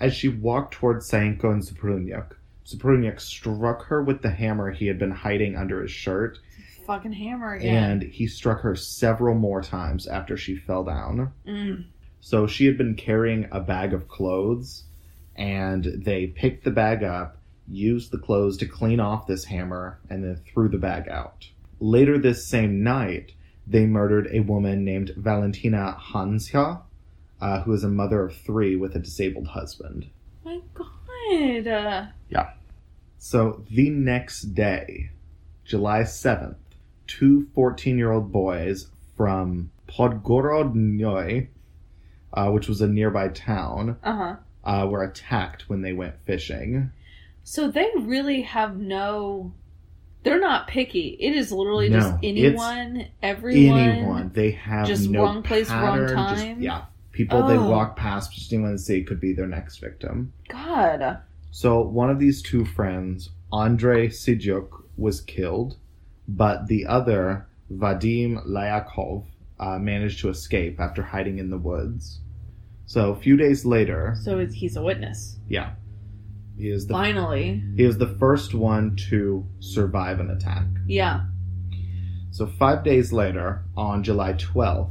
[0.00, 2.32] As she walked towards Sayenko and Suprunyuk,
[2.66, 6.38] Suprunyuk struck her with the hammer he had been hiding under his shirt,
[6.86, 7.84] Fucking hammer again.
[7.84, 11.32] and he struck her several more times after she fell down.
[11.46, 11.84] Mm.
[12.20, 14.84] So she had been carrying a bag of clothes,
[15.38, 20.24] and they picked the bag up, used the clothes to clean off this hammer, and
[20.24, 21.48] then threw the bag out.
[21.80, 23.32] Later this same night,
[23.66, 26.82] they murdered a woman named Valentina Hansja,
[27.40, 30.08] uh, who is a mother of three with a disabled husband.
[30.44, 31.66] My god.
[31.66, 32.06] Uh,
[33.18, 35.10] So the next day,
[35.64, 36.56] July 7th,
[37.06, 41.48] two 14 year old boys from Podgorodnoi,
[42.32, 44.36] uh, which was a nearby town, uh-huh.
[44.68, 46.90] Uh, were attacked when they went fishing.
[47.42, 49.52] So they really have no
[50.24, 51.16] they're not picky.
[51.20, 53.78] It is literally No, just anyone, everyone.
[53.78, 54.30] Anyone.
[54.34, 56.60] They have Just no wrong place, wrong pattern, just- time?
[56.62, 56.84] yeah.
[57.12, 57.70] People they Oh.
[57.70, 60.32] walk past, just anyone they see could be their next victim.
[60.48, 61.18] God.
[61.50, 65.76] So one of these two friends, Andre Sijuk, was killed,
[66.28, 69.24] but the other, Vadim Layakov,
[69.58, 72.20] uh, managed to escape after hiding in the woods.
[72.88, 75.38] So a few days later, So he's a witness.
[75.46, 75.72] yeah,
[76.56, 77.62] he is the Finally.
[77.76, 80.64] he is the first one to survive an attack.
[80.86, 81.26] Yeah.
[82.30, 84.90] So five days later, on July 12th,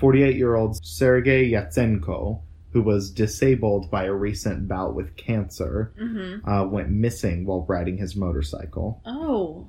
[0.00, 2.40] 48-year-old Sergei Yatsenko,
[2.72, 6.48] who was disabled by a recent bout with cancer, Mm-hmm.
[6.48, 9.00] uh, went missing while riding his motorcycle.
[9.06, 9.68] Oh.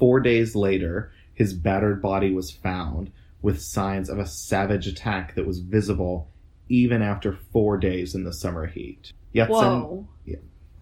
[0.00, 5.46] Four days later, his battered body was found with signs of a savage attack that
[5.46, 6.28] was visible
[6.72, 9.12] even after four days in the summer heat.
[9.34, 10.06] Yatsen- Whoa.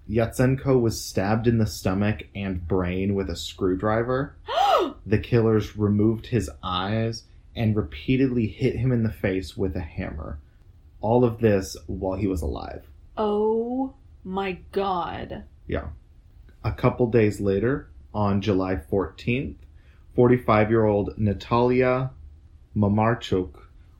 [0.08, 4.34] Yatsenko was stabbed in the stomach and brain with a screwdriver.
[5.06, 7.24] The killers removed his eyes
[7.54, 10.38] and repeatedly hit him in the face with a hammer.
[11.00, 12.86] All of this while he was alive.
[13.16, 15.44] oh my god.
[15.66, 15.88] Yeah.
[16.64, 19.56] A couple days later, on July 14th,
[20.14, 22.10] 45 year old Natalia
[22.76, 23.52] Mamarchuk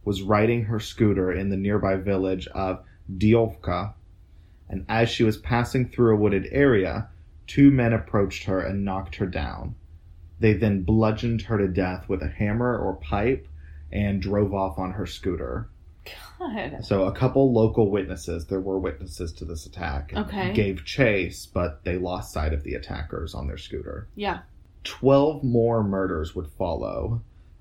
[0.04, 2.82] was riding her scooter in the nearby village of
[3.16, 3.92] Diovka,
[4.68, 7.08] and as she was passing through a wooded area,
[7.46, 9.74] two men approached her and knocked her down.
[10.38, 13.46] They then bludgeoned her to death with a hammer or pipe
[13.92, 15.68] and drove off on her scooter.
[16.38, 16.82] God.
[16.84, 20.52] So a couple local witnesses, there were witnesses to this attack, Okay.
[20.54, 24.08] gave chase, but they lost sight of the attackers on their scooter.
[24.14, 24.38] Yeah.
[24.82, 27.20] Twelve more murders would follow,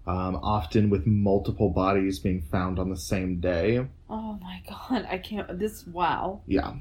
[0.09, 3.85] um, often with multiple bodies being found on the same day.
[4.09, 5.07] Oh my god.
[5.09, 5.59] I can't.
[5.59, 5.85] This.
[5.85, 6.41] Wow.
[6.47, 6.73] Yeah.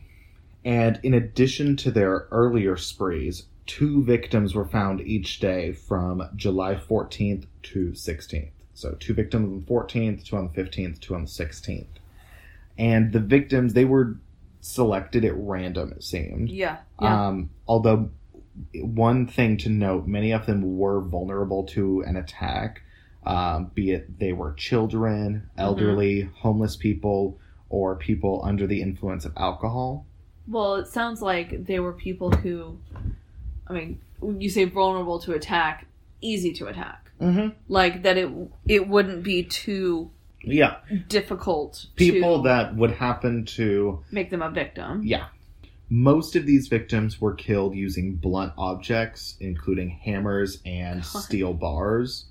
[0.65, 6.75] And in addition to their earlier sprees, two victims were found each day from July
[6.75, 8.51] 14th to 16th.
[8.73, 11.87] So two victims on the 14th, two on the 15th, two on the 16th.
[12.79, 14.17] And the victims, they were
[14.61, 16.49] selected at random, it seemed.
[16.49, 16.79] Yeah.
[17.01, 17.29] Yeah.
[17.29, 18.11] Um, although,
[18.75, 22.83] one thing to note, many of them were vulnerable to an attack,
[23.27, 29.33] um, be it they were children, elderly, homeless people, or people under the influence of
[29.37, 30.07] alcohol.
[30.47, 32.79] well, it sounds like they were people who.
[33.69, 35.87] I mean, when you say vulnerable to attack,
[36.23, 37.11] easy to attack.
[37.21, 37.49] Mm-hmm.
[37.69, 38.17] Like that.
[38.17, 38.31] It
[38.67, 40.11] it wouldn't be too
[40.43, 40.77] Yeah,
[41.09, 45.03] difficult people that would happen to make them a victim.
[45.05, 45.27] yeah
[45.91, 52.27] Most of these victims were killed using blunt objects, including hammers and steel bars.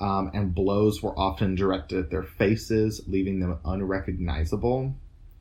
[0.00, 4.94] Um, and blows were often directed at their faces, leaving them unrecognizable.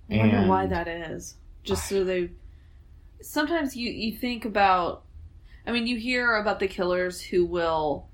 [0.10, 1.36] I wonder And- why that is.
[1.64, 2.32] Just so they.
[3.22, 5.04] Sometimes you you think about.
[5.66, 8.08] I mean, you hear about the killers who will,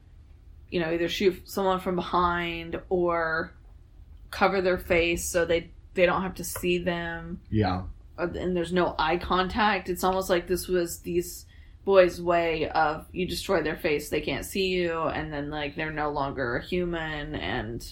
[0.71, 3.53] you know, either shoot someone from behind or
[4.32, 7.84] cover their face so they they don't have to see them, Yeah.
[8.17, 9.88] uh, and there's no eye contact.
[9.89, 11.45] It's almost like this was these
[11.85, 15.91] boys' way of you destroy their face, they can't see you, and then like they're
[15.91, 17.85] no longer a human, and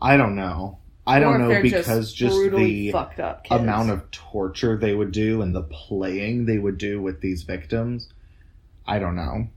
[0.00, 0.78] I don't know.
[1.06, 3.60] I don't know because just, brutally the fucked up kids.
[3.60, 8.08] amount of torture they would do and the playing they would do with these victims.
[8.86, 9.48] I don't know.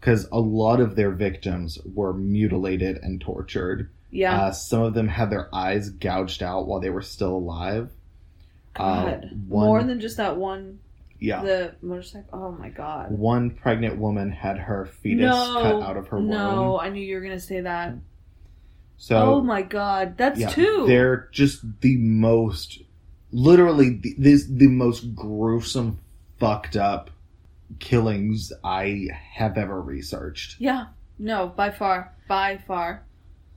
[0.00, 3.90] Because a lot of their victims were mutilated and tortured.
[4.10, 4.42] yeah.
[4.42, 7.90] Uh, some of them had their eyes gouged out while they were still alive.
[8.76, 10.80] Uh, God, one- more than just that one.
[11.18, 11.42] Yeah.
[11.42, 12.28] The motorcycle.
[12.32, 13.10] Oh my god.
[13.10, 16.28] One pregnant woman had her fetus no, cut out of her womb.
[16.28, 17.94] no, I knew you were gonna say that.
[18.96, 20.84] So oh my god, that's yeah, two.
[20.86, 22.80] they're just the most,
[23.30, 26.00] literally, the, this the most gruesome,
[26.38, 27.10] fucked up
[27.78, 30.60] killings I have ever researched.
[30.60, 30.86] Yeah,
[31.18, 33.04] no, by far, by far.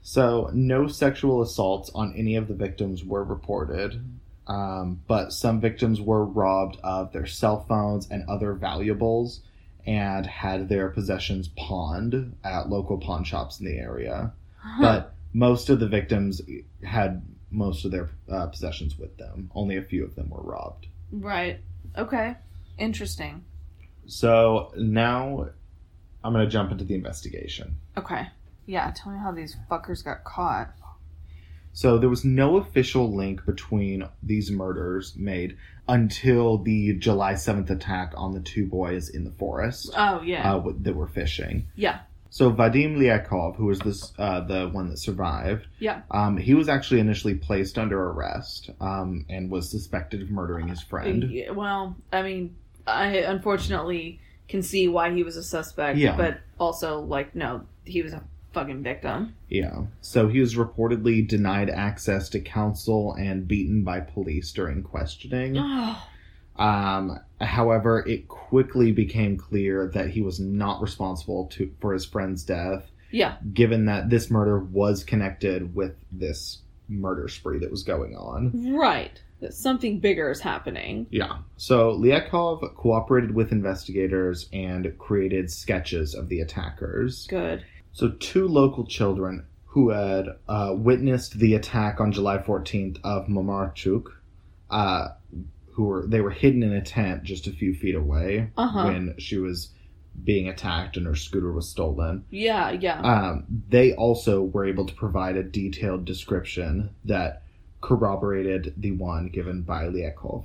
[0.02, 4.02] So, no sexual assaults on any of the victims were reported,
[4.46, 9.40] um, but some victims were robbed of their cell phones and other valuables
[9.86, 14.32] and had their possessions pawned at local pawn shops in the area.
[14.58, 14.78] Huh.
[14.80, 16.40] But most of the victims
[16.84, 19.50] had most of their uh, possessions with them.
[19.54, 20.86] Only a few of them were robbed.
[21.10, 21.58] right.
[21.96, 22.36] Okay.
[22.78, 23.44] Interesting.
[24.06, 25.48] So now
[26.24, 27.76] I'm going to jump into the investigation.
[27.96, 28.28] Okay.
[28.66, 30.70] Yeah, tell me how these fuckers got caught.
[31.72, 35.56] So there was no official link between these murders made
[35.88, 40.54] until the July 7th attack on the two boys in the forest Oh yeah.
[40.54, 41.66] uh, that were fishing.
[41.74, 42.00] yeah.
[42.30, 46.00] So Vadim Liakov, who was this uh, the one that survived, Yeah.
[46.10, 50.80] um, he was actually initially placed under arrest um, and was suspected of murdering his
[50.82, 51.24] friend.
[51.30, 52.56] Yeah, Well, I mean,
[52.86, 56.16] I unfortunately can see why he was a suspect, Yeah.
[56.16, 59.34] but also like no, he was a fucking victim.
[59.48, 59.82] Yeah.
[60.00, 65.56] So he was reportedly denied access to counsel and beaten by police during questioning.
[66.58, 72.04] Oh, Um, however, it quickly became clear that he was not responsible to, for his
[72.04, 73.36] friend's death, yeah.
[73.54, 78.74] given that this murder was connected with this murder spree that was going on.
[78.74, 79.18] Right.
[79.40, 81.06] That something bigger is happening.
[81.10, 81.38] Yeah.
[81.56, 87.26] So Liakov cooperated with investigators and created sketches of the attackers.
[87.28, 87.64] Good.
[87.92, 94.06] So, two local children who had uh, witnessed the attack on July 14th of Mamarchuk,
[94.70, 95.08] uh,
[95.72, 98.84] who were they were hidden in a tent just a few feet away Uh-huh.
[98.84, 99.70] when she was
[100.24, 102.24] being attacked and her scooter was stolen.
[102.30, 103.00] Yeah, yeah.
[103.00, 107.42] Um, they also were able to provide a detailed description that
[107.80, 110.44] corroborated the one given by Liakov.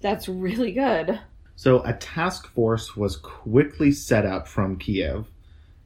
[0.00, 1.20] That's really good.
[1.56, 5.26] So a task force was quickly set up from Kiev,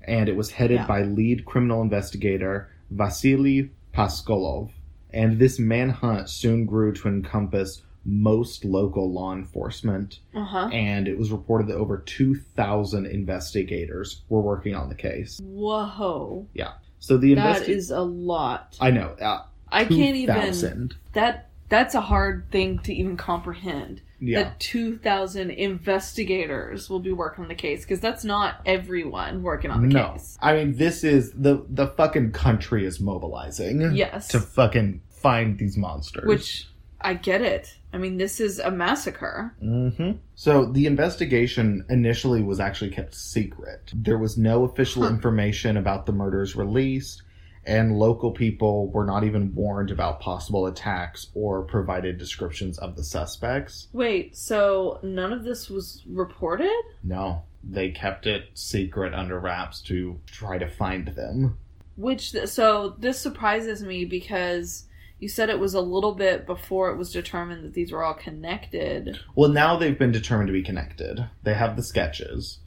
[0.08, 0.86] and it was headed Yeah.
[0.86, 4.70] by lead criminal investigator Vasily Paskolov.
[5.10, 10.68] And this manhunt soon grew to encompass most local law enforcement, Uh huh.
[10.72, 15.40] and it was reported that over 2,000 investigators were working on the case.
[15.42, 16.46] Whoa.
[16.54, 16.72] Yeah.
[17.00, 18.76] So the That investi- is a lot.
[18.80, 20.34] I know, uh, I can't even.
[20.34, 20.94] 2,000.
[21.12, 24.00] That that's a hard thing to even comprehend.
[24.20, 24.42] Yeah.
[24.44, 29.70] That two thousand investigators will be working on the case because that's not everyone working
[29.70, 30.36] on the No, case.
[30.42, 33.92] I mean this is the the fucking country is mobilizing.
[33.94, 34.28] Yes.
[34.28, 36.24] to fucking find these monsters.
[36.26, 36.66] Which
[37.00, 37.76] I get it.
[37.92, 39.54] I mean, this is a massacre.
[39.60, 43.92] hmm So the investigation initially was actually kept secret.
[43.94, 45.10] There was no official Huh.
[45.10, 47.22] information about the murders released,
[47.68, 53.04] and local people were not even warned about possible attacks or provided descriptions of the
[53.04, 53.88] suspects.
[53.92, 56.82] Wait, so none of this was reported?
[57.04, 61.58] No, they kept it secret under wraps to try to find them.
[61.96, 64.86] Which so this surprises me because
[65.18, 68.14] you said it was a little bit before it was determined that these were all
[68.14, 69.18] connected.
[69.34, 71.28] Well, now they've been determined to be connected.
[71.42, 72.60] They have the sketches.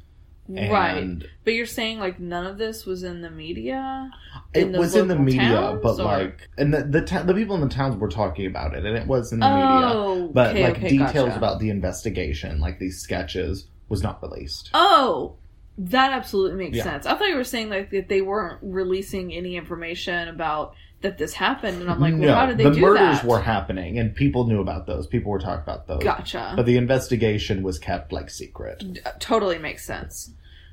[0.56, 1.18] Right.
[1.44, 4.10] But you're saying like none of this was in the media?
[4.54, 7.24] It in the was in the media, towns, but or- like, and the the, ta-
[7.24, 9.92] the people in the towns were talking about it, and it was in the media.
[9.94, 11.38] Oh, But okay, like okay, details gotcha.
[11.38, 14.70] about the investigation, like these sketches, was not released.
[14.74, 15.36] Oh,
[15.78, 16.84] that absolutely makes Yeah.
[16.84, 17.06] sense.
[17.06, 21.34] I thought you were saying like that they weren't releasing any information about that this
[21.34, 22.76] happened, and I'm like, well, no, how did they do that?
[22.76, 23.26] the do murders that?
[23.26, 25.08] were happening, and people knew about those.
[25.08, 26.04] People were talking about those.
[26.04, 26.54] Gotcha.
[26.56, 28.84] But the investigation was kept like secret.
[29.04, 30.32] Uh, totally makes sense.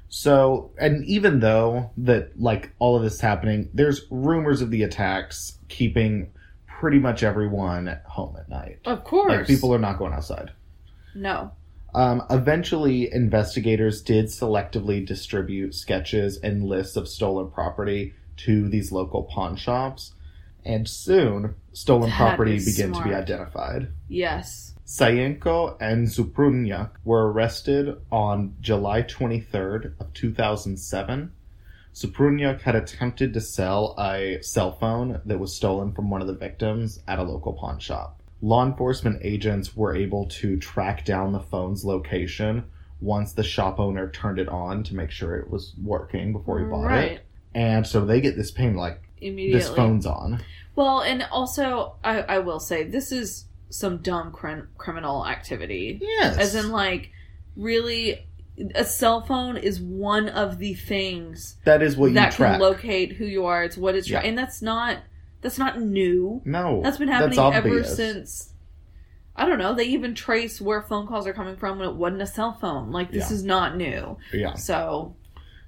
[0.09, 4.82] So, and even though that like all of this is happening, there's rumors of the
[4.82, 6.30] attacks keeping
[6.66, 8.78] pretty much everyone at home at night.
[8.84, 9.30] Of course.
[9.30, 10.52] Like people are not going outside.
[11.14, 11.52] no.
[11.94, 19.22] Um, eventually, investigators did selectively distribute sketches and lists of stolen property to these local
[19.24, 20.12] pawn shops,
[20.66, 23.88] and soon stolen That property began to be identified.
[24.06, 24.67] Yes.
[24.89, 31.30] Sayenko and Suprunyuk were arrested on July 23rd of 2007.
[31.93, 36.32] Suprunyuk had attempted to sell a cell phone that was stolen from one of the
[36.32, 38.22] victims at a local pawn shop.
[38.41, 42.64] Law enforcement agents were able to track down the phone's location
[43.03, 46.64] once the shop owner turned it on to make sure it was working before he
[46.64, 47.12] bought right.
[47.12, 47.26] it.
[47.55, 49.61] And so they get this ping like Immediately.
[49.61, 50.43] this phone's on.
[50.76, 55.98] Well, and also, I, I will say, this is some dumb crim- criminal activity.
[56.02, 56.38] Yes.
[56.38, 57.10] As in, like,
[57.56, 58.26] really,
[58.74, 62.52] a cell phone is one of the things that is what you that track.
[62.54, 63.62] can locate who you are.
[63.64, 64.20] It's what it's, Yeah.
[64.20, 64.98] and that's not
[65.40, 66.42] that's not new.
[66.44, 66.80] no.
[66.82, 68.52] That's been happening ever since.
[69.36, 69.72] I don't know.
[69.74, 72.90] They even trace where phone calls are coming from when it wasn't a cell phone.
[72.90, 73.36] Like this Yeah.
[73.36, 74.16] is not new.
[74.32, 74.54] Yeah.
[74.54, 75.14] So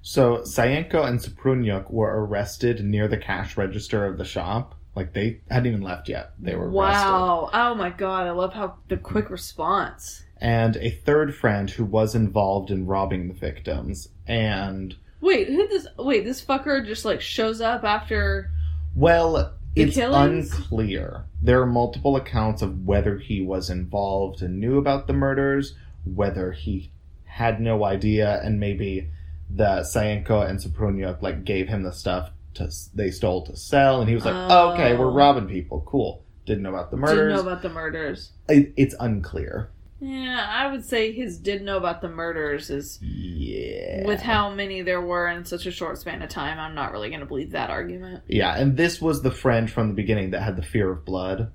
[0.03, 4.75] So Sayenko and Suprunyuk were arrested near the cash register of the shop.
[5.01, 6.33] Like they hadn't even left yet.
[6.39, 6.77] They were arrested.
[7.09, 7.51] wow.
[7.55, 8.27] Oh my god!
[8.27, 10.25] I love how the quick response.
[10.37, 14.09] And a third friend who was involved in robbing the victims.
[14.27, 15.87] And Wait, who this?
[15.99, 18.51] Wait, this fucker just like shows up after.
[18.95, 19.33] well,
[19.75, 20.55] The it's killings?
[20.55, 21.25] unclear.
[21.41, 25.75] There are multiple accounts of whether he was involved and knew about the murders,
[26.05, 26.91] whether he
[27.25, 29.11] had no idea, and maybe
[29.49, 34.09] the Sayenko and Suprunyuk like gave him the stuff to they stole to sell, and
[34.09, 34.73] he was like, Oh.
[34.73, 35.15] "Okay, we're oh.
[35.15, 35.83] robbing people.
[35.87, 37.17] Cool." Didn't know about the murders.
[37.17, 38.33] Didn't know about the murders.
[38.49, 39.71] It, it's unclear.
[40.03, 44.07] Yeah, I would say his didn't know about the murders is Yeah.
[44.07, 46.59] with how many there were in such a short span of time.
[46.59, 48.23] I'm not really going to believe that argument.
[48.27, 51.53] Yeah, and this was the friend from the beginning that had the fear of blood.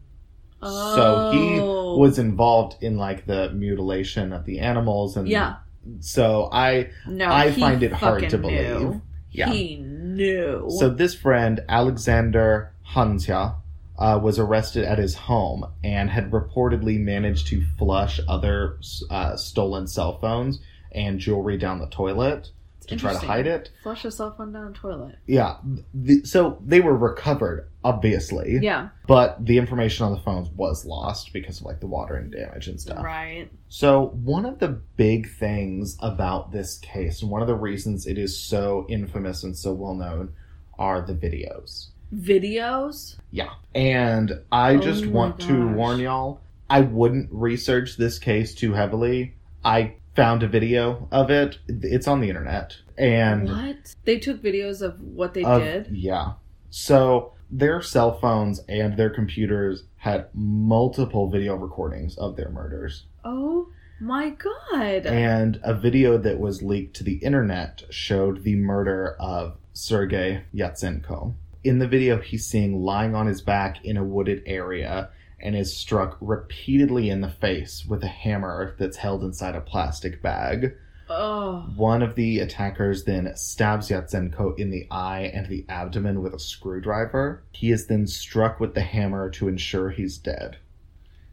[0.62, 1.98] So he Oh.
[1.98, 5.56] was involved in like the mutilation of the animals and Yeah.
[6.00, 8.80] So I No, I find it hard to believe.
[8.80, 9.02] knew.
[9.32, 9.50] Yeah.
[9.52, 9.78] He
[10.16, 10.66] knew.
[10.80, 13.56] So this friend, Alexander Hansya,
[13.98, 19.88] uh, was arrested at his home and had reportedly managed to flush other uh, stolen
[19.88, 20.60] cell phones
[20.92, 22.50] and jewelry down the toilet
[22.88, 23.72] to try to hide it.
[23.84, 25.16] Flush a cell phone down a toilet.
[25.26, 25.58] Yeah,
[25.94, 31.32] the, so they were recovered, obviously, Yeah, but the information on the phones was lost
[31.32, 33.04] because of like the watering damage and stuff.
[33.04, 33.50] right.
[33.70, 38.18] So, one of the big things about this case, and one of the reasons it
[38.18, 40.34] is so infamous and so well known,
[40.80, 41.88] are the videos.
[42.14, 43.18] Videos.
[43.32, 43.50] Yeah.
[43.74, 49.36] And I Oh just want to warn y'all I wouldn't research this case too heavily.
[49.64, 52.78] I found a video of it, it's on the internet.
[52.98, 53.96] And what?
[54.06, 55.88] They took videos of what they of- did.
[55.92, 56.34] Yeah.
[56.70, 63.06] So their cell phones and their computers had multiple video recordings of their murders.
[63.24, 63.70] Oh
[64.00, 65.06] my god.
[65.06, 71.34] And a video that was leaked to the internet showed the murder of Sergei Yatsenko.
[71.64, 75.76] In the video, he's seen lying on his back in a wooded area and is
[75.76, 80.76] struck repeatedly in the face with a hammer that's held inside a plastic bag.
[81.10, 81.70] Oh.
[81.76, 86.40] One of the attackers then stabs Yatsenko in the eye and the abdomen with a
[86.40, 87.44] screwdriver.
[87.52, 90.58] He is then struck with the hammer to ensure he's dead.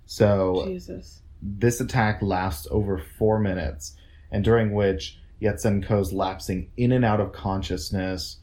[0.07, 1.23] So Jesus.
[1.41, 3.97] this attack lasts over four minutes,
[4.31, 8.39] and during which Yatsenko's lapsing in and out of consciousness,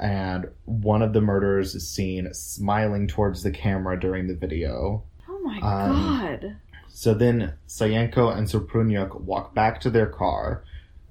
[0.00, 5.04] and one of the murderers is seen smiling towards the camera during the video.
[5.28, 6.56] Oh my Um, god.
[6.88, 10.64] So then Sayenko and Suprunyuk walk back to their car,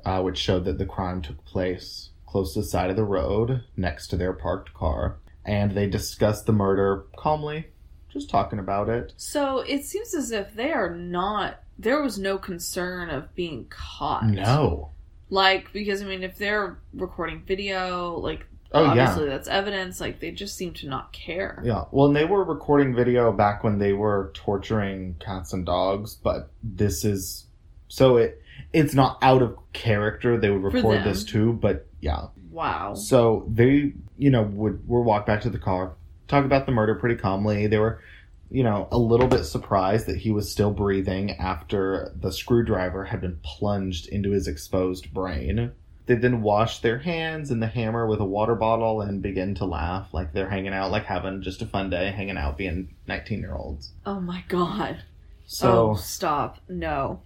[0.06, 3.64] uh, which showed that the crime took place close to the side of the road
[3.76, 7.68] next to their parked car, and they discussed the murder calmly,
[8.10, 9.14] just talking about it.
[9.18, 11.60] So it seems as if they are not.
[11.78, 14.26] There was no concern of being caught.
[14.28, 14.91] No.
[15.30, 18.89] Like because I mean, if they're recording video, like Oh, yeah.
[19.04, 19.99] obviously that's evidence.
[19.99, 21.62] Like they just seem to not care.
[21.66, 26.16] Yeah, well, and they were recording video back when they were torturing cats and dogs,
[26.16, 27.47] but this is
[27.89, 28.41] so it
[28.74, 30.39] it's not out of character.
[30.39, 32.28] They would record this too, but yeah.
[32.52, 32.95] Wow.
[32.95, 35.93] So they, you know, would would walk back to the car,
[36.28, 37.68] talk about the murder pretty calmly.
[37.68, 38.02] They were,
[38.49, 43.22] you know, a little bit surprised that he was still breathing after the screwdriver had
[43.22, 45.72] been plunged into his exposed brain.
[46.08, 49.66] They then wash their hands in the hammer with a water bottle and begin to
[49.66, 53.39] laugh like they're hanging out, like having just a fun day, hanging out, being 19
[53.39, 53.93] year olds.
[54.06, 55.04] Oh my god.
[55.45, 56.58] So, oh, stop.
[56.68, 57.22] No.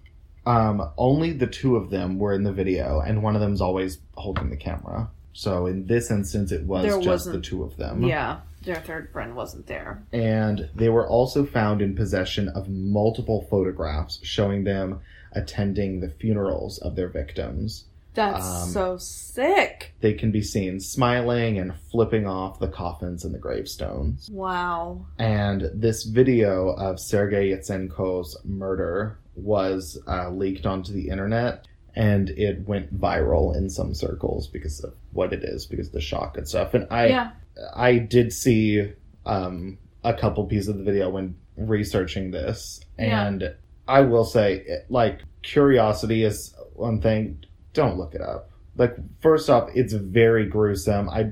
[0.46, 4.00] Um, only the two of them were in the video, and one of them's always
[4.16, 5.10] holding the camera.
[5.34, 8.04] So in this instance, it was There just the two of them.
[8.04, 10.02] Yeah, their third friend wasn't there.
[10.14, 15.02] and they were also found in possession of multiple photographs showing them
[15.34, 17.84] attending the funerals of their victims.
[18.14, 19.93] That's Um, so sick.
[20.00, 24.30] They can be seen smiling and flipping off the coffins and the gravestones.
[24.32, 25.06] Wow.
[25.20, 32.67] And this video of Sergei Yatsenko's murder was uh, leaked onto the internet and it
[32.67, 36.47] went viral in some circles because of what it is, because of the shock and
[36.47, 36.73] stuff.
[36.73, 37.31] And I, yeah.
[37.75, 38.91] I did see
[39.25, 43.27] um, a couple pieces of the video when researching this, Yeah.
[43.27, 43.55] and
[43.88, 47.45] I will say, it- like, curiosity is one thing.
[47.73, 48.49] Don't look it up.
[48.75, 51.09] Like, first off, it's very gruesome.
[51.09, 51.31] I,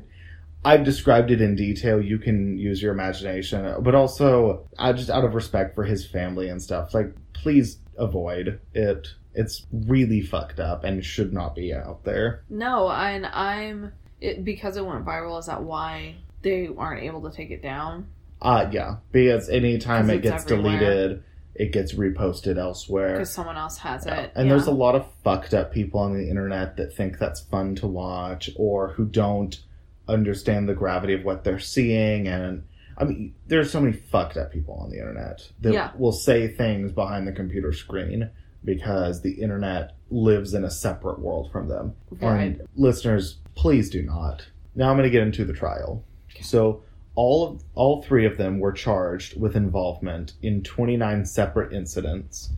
[0.63, 2.01] I've described it in detail.
[2.01, 6.47] You can use your imagination, but also, I just out of respect for his family
[6.47, 7.13] and stuff, like,
[7.43, 9.09] please avoid it.
[9.35, 12.43] It's really fucked up and should not be out there.
[12.49, 13.91] No, and I'm
[14.21, 15.39] it because it went viral.
[15.39, 18.07] Is that why they aren't able to take it down?
[18.41, 20.79] Uh yeah, because anytime it gets everywhere.
[20.79, 21.23] deleted,
[21.55, 23.13] it gets reposted elsewhere.
[23.13, 24.31] Because someone else has it.
[24.35, 24.53] And yeah.
[24.53, 27.87] there's a lot of fucked up people on the internet that think that's fun to
[27.87, 29.59] watch or who don't
[30.07, 32.63] understand the gravity of what they're seeing and
[32.97, 35.91] I mean there's so many fucked up people on the internet that Yeah.
[35.97, 38.29] will say things behind the computer screen
[38.65, 41.93] because the internet lives in a separate world from them.
[42.21, 42.41] right.
[42.43, 44.47] And listeners, please do not.
[44.75, 46.03] Now I'm going to get into the trial.
[46.41, 46.81] So
[47.15, 52.51] all of all three of them were charged with involvement in 29 separate incidents,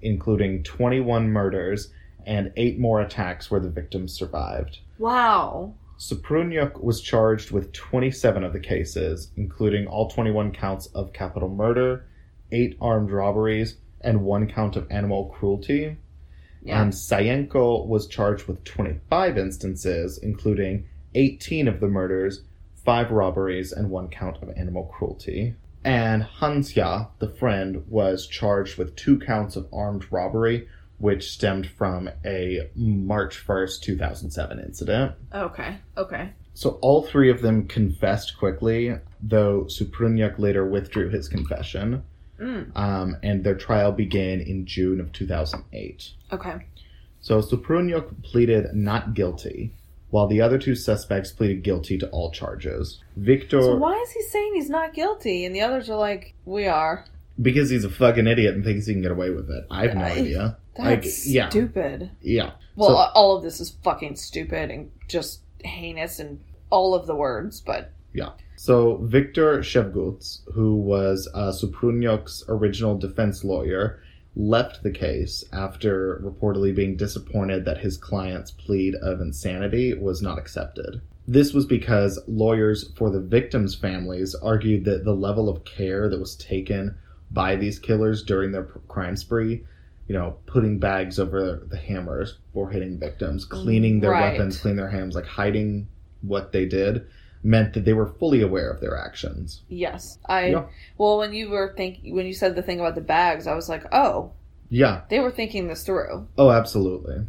[0.00, 1.90] including 21 murders
[2.26, 4.78] and eight more attacks where the victims survived.
[4.98, 5.74] Wow.
[6.02, 12.06] Suprunyuk was charged with 27 of the cases, including all 21 counts of capital murder,
[12.50, 15.96] eight armed robberies, and one count of animal cruelty.
[16.60, 16.82] Yeah.
[16.82, 22.42] And Sayenko was charged with 25 instances, including 18 of the murders,
[22.84, 25.54] 5 robberies, and one count of animal cruelty.
[25.84, 30.66] And Hansya, the friend, was charged with two counts of armed robbery,
[31.02, 35.12] which stemmed from a March 1st, 2007 incident.
[35.34, 35.76] okay.
[35.96, 36.30] Okay.
[36.54, 42.04] So all three of them confessed quickly, though Suprunyuk later withdrew his confession,
[42.40, 42.76] Mm.
[42.76, 46.10] um, and their trial began in June of 2008.
[46.32, 46.54] Okay.
[47.20, 49.74] So Suprunyuk pleaded not guilty,
[50.10, 53.00] while the other two suspects pleaded guilty to all charges.
[53.16, 56.66] Victor, So why is he saying he's not guilty, and the others are like, we
[56.66, 57.06] are?
[57.40, 59.64] because he's a fucking idiot and thinks he can get away with it.
[59.70, 60.58] I have no I- idea.
[60.76, 60.86] That's
[61.26, 61.48] Like, yeah.
[61.48, 62.10] stupid.
[62.20, 62.52] Yeah.
[62.76, 67.14] Well, So- all of this is fucking stupid and just heinous and all of the
[67.14, 68.30] words, but Yeah.
[68.56, 74.00] So Victor Shevguts, who was uh, Suprunyuk's original defense lawyer,
[74.36, 80.38] left the case after reportedly being disappointed that his client's plea of insanity was not
[80.38, 81.00] accepted.
[81.28, 86.18] This was because lawyers for the victims' families argued that the level of care that
[86.20, 86.94] was taken
[87.30, 89.64] by these killers during their crime spree,
[90.08, 94.32] you know, putting bags over the hammers for hitting victims, cleaning their Right.
[94.32, 95.86] weapons, cleaning their hands, like hiding
[96.22, 97.06] what they did,
[97.44, 99.62] meant that they were fully aware of their actions.
[99.68, 100.46] yes, I.
[100.48, 100.64] Yeah.
[100.98, 103.68] Well, when you were think when you said the thing about the bags, I was
[103.68, 104.32] like, oh,
[104.68, 105.02] Yeah.
[105.10, 106.26] they were thinking this through.
[106.38, 107.26] Oh, absolutely.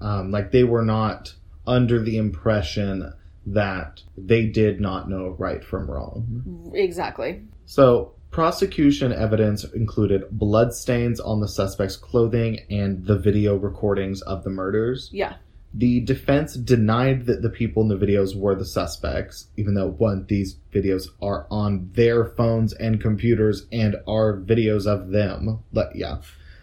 [0.00, 1.34] Um, like they were not
[1.66, 3.12] under the impression
[3.46, 6.72] that they did not know right from wrong.
[6.74, 7.42] Exactly.
[7.64, 14.50] So, prosecution evidence included bloodstains on the suspect's clothing and the video recordings of the
[14.50, 15.08] murders.
[15.10, 15.36] Yeah.
[15.72, 20.26] The defense denied that the people in the videos were the suspects, even though one,
[20.28, 25.60] these videos are on their phones and computers and are videos of them.
[25.72, 26.18] But yeah.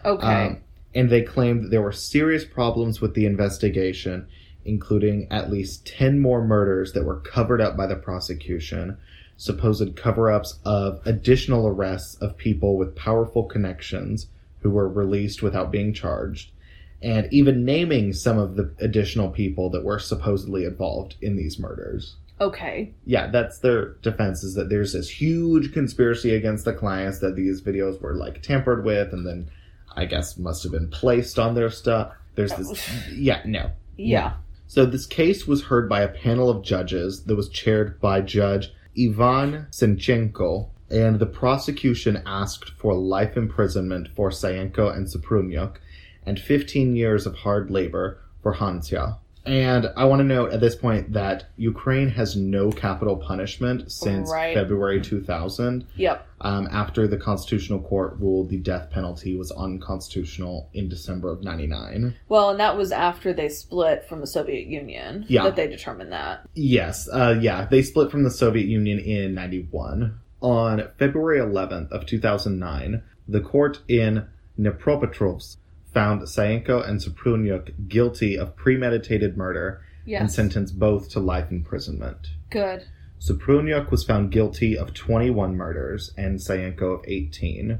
[0.05, 0.28] Okay.
[0.28, 0.61] Um,
[0.93, 4.28] and they claimed that there were serious problems with the investigation,
[4.66, 8.97] including at least 10 more murders that were covered up by the prosecution,
[9.38, 14.28] supposed cover ups of additional arrests of people with powerful connections
[14.61, 16.51] who were released without being charged,
[17.01, 22.16] and even naming some of the additional people that were supposedly involved in these murders.
[22.39, 22.91] okay.
[23.05, 27.61] Yeah, that's their defense is that there's this huge conspiracy against the clients that these
[27.61, 29.49] videos were like tampered with and then
[29.95, 32.14] I guess must have been placed on their stuff.
[32.36, 33.72] There's this Yeah, no.
[33.97, 34.34] Yeah.
[34.68, 38.74] So this case was heard by a panel of judges that was chaired by Judge
[38.97, 45.78] Ivan Senchenko, and the prosecution asked for life imprisonment for Sayenko and Suprunyuk
[46.26, 49.18] and 15 years of hard labor for Hansya.
[49.45, 54.31] And I want to note at this point that Ukraine has no capital punishment since
[54.31, 54.55] Right.
[54.55, 56.25] February 2000, Yep.
[56.41, 62.15] um, after the Constitutional Court ruled the death penalty was unconstitutional in December of 99.
[62.29, 65.25] Well, and that was after they split from the Soviet Union.
[65.27, 65.43] Yeah.
[65.43, 66.47] That they determined that.
[66.53, 70.19] Yes, uh, yeah, they split from the Soviet Union in 91.
[70.41, 74.25] On February 11th of 2009, the court in
[74.59, 75.57] Dnipropetrovsk
[75.93, 82.29] found Sayenko and Suprunyuk guilty of premeditated murder and sentenced both to life imprisonment.
[82.49, 82.85] Good.
[83.19, 87.79] Suprunyuk was found guilty of 21 murders and Sayenko of 18.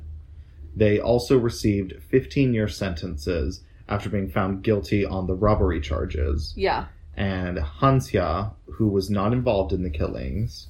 [0.76, 6.53] They also received 15 year sentences after being found guilty on the robbery charges.
[6.55, 6.86] Yeah.
[7.16, 10.68] And Hansya, who was not involved in the killings,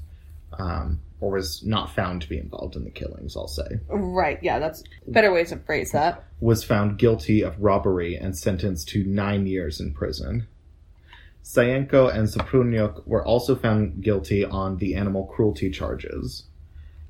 [0.58, 4.38] um, or was not found to be involved in the killings, I'll say, Right.
[4.44, 4.60] Yeah.
[4.60, 6.26] That's better ways to phrase that.
[6.42, 10.48] was found guilty of robbery and sentenced to nine years in prison.
[11.42, 16.44] Sayenko and Suprunyuk were also found guilty on the animal cruelty charges.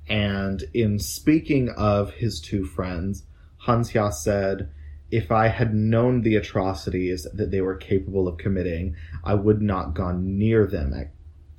[0.08, 3.24] And in speaking of his two friends,
[3.66, 4.70] Hansya said,
[5.10, 9.94] If I had known the atrocities that they were capable of committing, I would not
[9.96, 11.13] gone near them at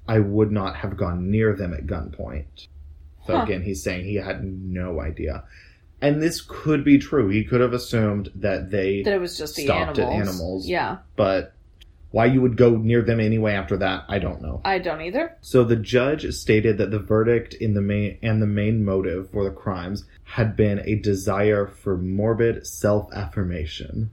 [0.06, 2.68] I would not have gone near them at gunpoint.
[3.26, 3.42] So Huh.
[3.44, 5.44] again, he's saying he had no idea.
[6.02, 7.28] And this could be true.
[7.30, 10.28] He could have assumed that they That it was just the Stopped at animals.
[10.28, 10.68] animals.
[10.68, 10.98] Yeah.
[11.16, 11.52] but
[12.10, 14.60] why you would go near them anyway after that, I don't know.
[14.64, 15.36] I don't either.
[15.40, 19.42] So the judge stated that the verdict in the main and the main motive for
[19.42, 24.10] the crimes had been a desire for morbid self-affirmation.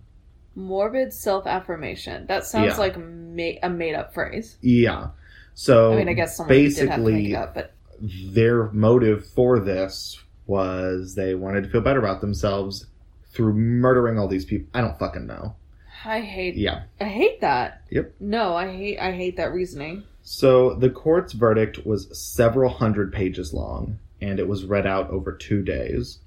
[0.55, 2.25] Morbid self affirmation.
[2.27, 2.77] That sounds Yeah.
[2.77, 4.57] like ma- a made up phrase.
[4.61, 5.09] Yeah.
[5.53, 8.71] So I mean, I guess someone did have to make basically it up, but their
[8.71, 12.87] motive for this was they wanted to feel better about themselves
[13.31, 14.67] through murdering all these people.
[14.73, 15.55] I don't fucking know.
[16.03, 16.55] I hate.
[16.55, 16.83] Yeah.
[16.99, 17.83] I hate that.
[17.91, 18.15] Yep.
[18.19, 18.99] No, I hate.
[18.99, 20.03] I hate that reasoning.
[20.23, 25.31] So the court's verdict was several hundred pages long, and it was read out over
[25.31, 26.19] two days.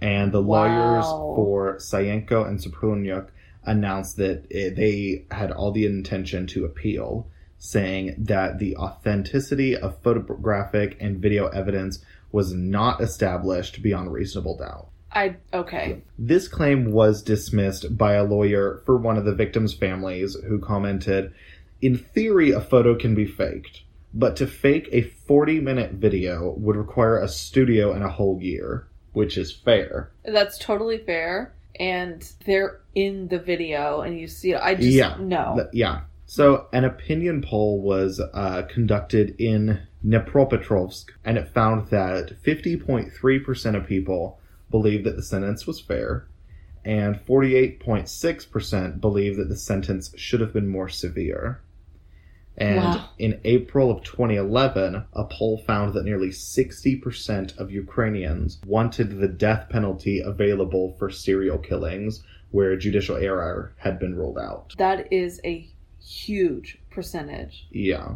[0.00, 3.28] And the lawyers for Sayenko and Suprunyuk
[3.64, 7.26] announced that eh, they had all the intention to appeal,
[7.66, 14.88] saying that the authenticity of photographic and video evidence was not established beyond reasonable doubt.
[15.12, 16.02] I okay.
[16.18, 21.32] This claim was dismissed by a lawyer for one of the victims' families who commented,
[21.80, 26.76] In theory, a photo can be faked, but to fake a 40 minute video would
[26.76, 30.10] require a studio and a whole year, which is fair.
[30.24, 31.54] That's totally fair.
[31.80, 34.52] And they're in the video, and you see.
[34.52, 34.60] it.
[34.62, 35.16] I just Yeah.
[35.20, 35.54] no.
[35.56, 36.00] Th- yeah.
[36.28, 43.86] So, an opinion poll was uh, conducted in Dnipropetrovsk, and it found that 50.3% of
[43.86, 46.26] people believed that the sentence was fair,
[46.84, 51.60] and 48.6% believed that the sentence should have been more severe.
[52.58, 53.08] And Wow.
[53.18, 59.68] in April of 2011, a poll found that nearly 60% of Ukrainians wanted the death
[59.68, 64.74] penalty available for serial killings where judicial error had been ruled out.
[64.78, 65.68] That is a
[66.06, 67.66] huge percentage.
[67.70, 68.14] Yeah.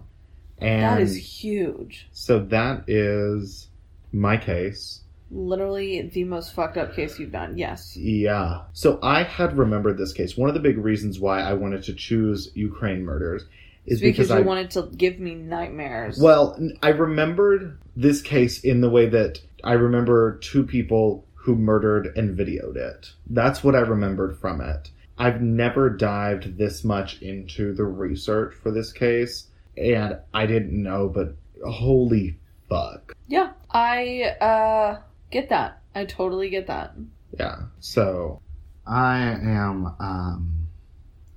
[0.59, 2.09] And that is huge.
[2.13, 3.69] so that is
[4.13, 5.01] my case.
[5.31, 7.57] Literally the most fucked up case you've done.
[7.57, 7.97] Yes.
[7.97, 8.63] Yeah.
[8.73, 10.37] So I had remembered this case.
[10.37, 13.45] One of the big reasons why I wanted to choose Ukraine murders
[13.87, 16.21] is because, because, you I wanted to give me nightmares.
[16.21, 22.13] Well, I remembered this case in the way that I remember two people who murdered
[22.17, 23.13] and videoed it.
[23.29, 24.91] That's what I remembered from it.
[25.21, 31.09] I've never dived this much into the research for this case, and I didn't know,
[31.11, 32.39] but holy
[32.71, 33.13] fuck.
[33.29, 35.01] Yeah, I uh
[35.31, 35.83] get that.
[35.95, 36.95] I totally get that.
[37.39, 37.57] Yeah.
[37.81, 38.41] So
[38.87, 40.67] I am um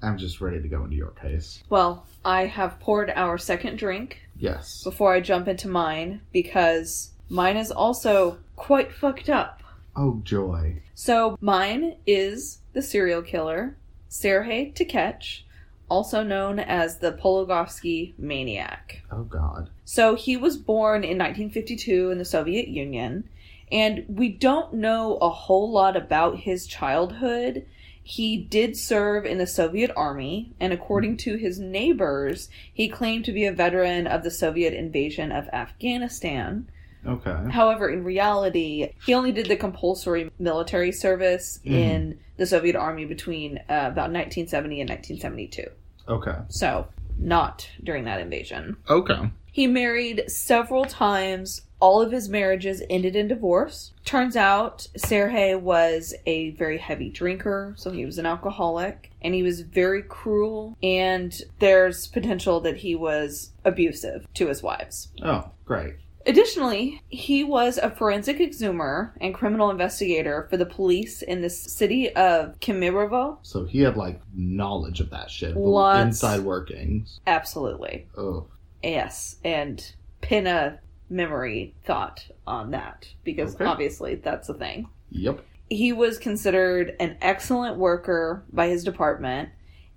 [0.01, 1.61] I'm just ready to go into your case.
[1.69, 4.81] Well, I have poured our second drink Yes.
[4.85, 9.61] before I jump into mine because mine is also quite fucked up.
[9.97, 10.81] Oh joy.
[10.95, 13.77] So mine is the serial killer,
[14.09, 15.41] Sergei Tkach,
[15.89, 19.03] also known as the Pologovsky Maniac.
[19.11, 19.69] Oh god.
[19.85, 23.29] So he was born in 1952 in the Soviet Union,
[23.71, 27.65] and we don't know a whole lot about his childhood.
[28.01, 33.31] He did serve in the Soviet army, and according to his neighbors, he claimed to
[33.31, 36.67] be a veteran of the Soviet invasion of Afghanistan.
[37.05, 37.35] Okay.
[37.51, 41.71] However, in reality, he only did the compulsory military service Mhm.
[41.71, 45.67] in the Soviet army between uh, about 1970 and 1972.
[46.07, 46.35] Okay.
[46.49, 46.87] So,
[47.17, 48.77] not during that invasion.
[48.89, 49.29] Okay.
[49.51, 51.61] He married several times.
[51.79, 53.91] All of his marriages ended in divorce.
[54.05, 59.43] Turns out Sergei was a very heavy drinker, so he was an alcoholic, and he
[59.43, 65.09] was very cruel, and there's potential that he was abusive to his wives.
[65.21, 65.95] Oh, great.
[66.25, 72.09] Additionally, he was a forensic exhumer and criminal investigator for the police in the city
[72.15, 73.39] of Kemerovo.
[73.41, 75.53] So he had like knowledge of that shit.
[75.53, 76.05] the Lots.
[76.05, 77.19] Inside workings.
[77.27, 78.07] Absolutely.
[78.17, 78.47] Oh.
[78.81, 83.65] Yes, and pin a memory thought on that because Okay.
[83.65, 84.87] obviously that's a thing.
[85.11, 85.41] Yep.
[85.69, 89.49] He was considered an excellent worker by his department,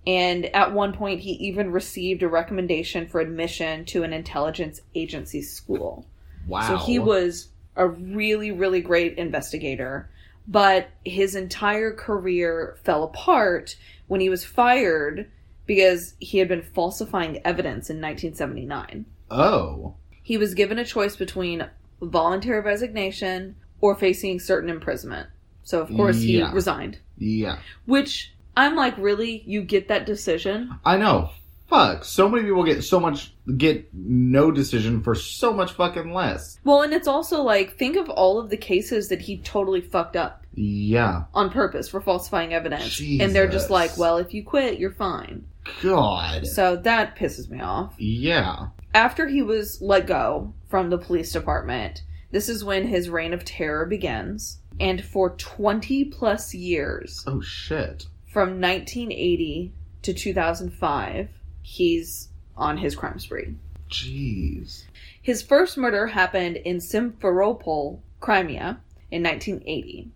[0.07, 5.43] and at one point he even received a recommendation for admission to an intelligence agency
[5.43, 6.07] school.
[6.47, 6.69] Wow.
[6.69, 10.11] So he was a really, really great investigator,
[10.49, 13.77] but his entire career fell apart
[14.07, 15.31] when he was fired
[15.67, 19.05] because he had been falsifying evidence in 1979.
[19.31, 19.95] Oh.
[20.23, 21.69] He was given a choice between
[22.01, 25.29] voluntary resignation or facing certain imprisonment.
[25.63, 26.99] So, of course, he resigned.
[27.19, 27.59] Yeah.
[27.87, 29.43] Which I'm like, really?
[29.47, 30.79] You get that decision?
[30.85, 31.31] I know.
[31.69, 32.05] Fuck.
[32.05, 36.59] So many people get so much get no decision for so much fucking less.
[36.65, 40.17] Well, and it's also like, think of all of the cases that he totally fucked
[40.17, 40.43] up.
[40.59, 41.25] Yeah.
[41.35, 42.99] on purpose for falsifying evidence.
[43.01, 45.45] And they're just like, well, if you quit, you're fine.
[45.83, 46.47] God.
[46.47, 47.95] So that pisses me off.
[47.99, 48.69] Yeah.
[48.95, 53.45] After he was let go from the police department, this is when his reign of
[53.45, 54.59] terror begins.
[54.81, 58.07] And for 20 plus years, Oh shit.
[58.33, 61.29] from 1980 to 2005,
[61.67, 63.53] he's on his crime spree.
[63.91, 64.85] Jeez.
[65.21, 68.79] His first murder happened in Simferopol, Crimea,
[69.11, 70.09] in 1980.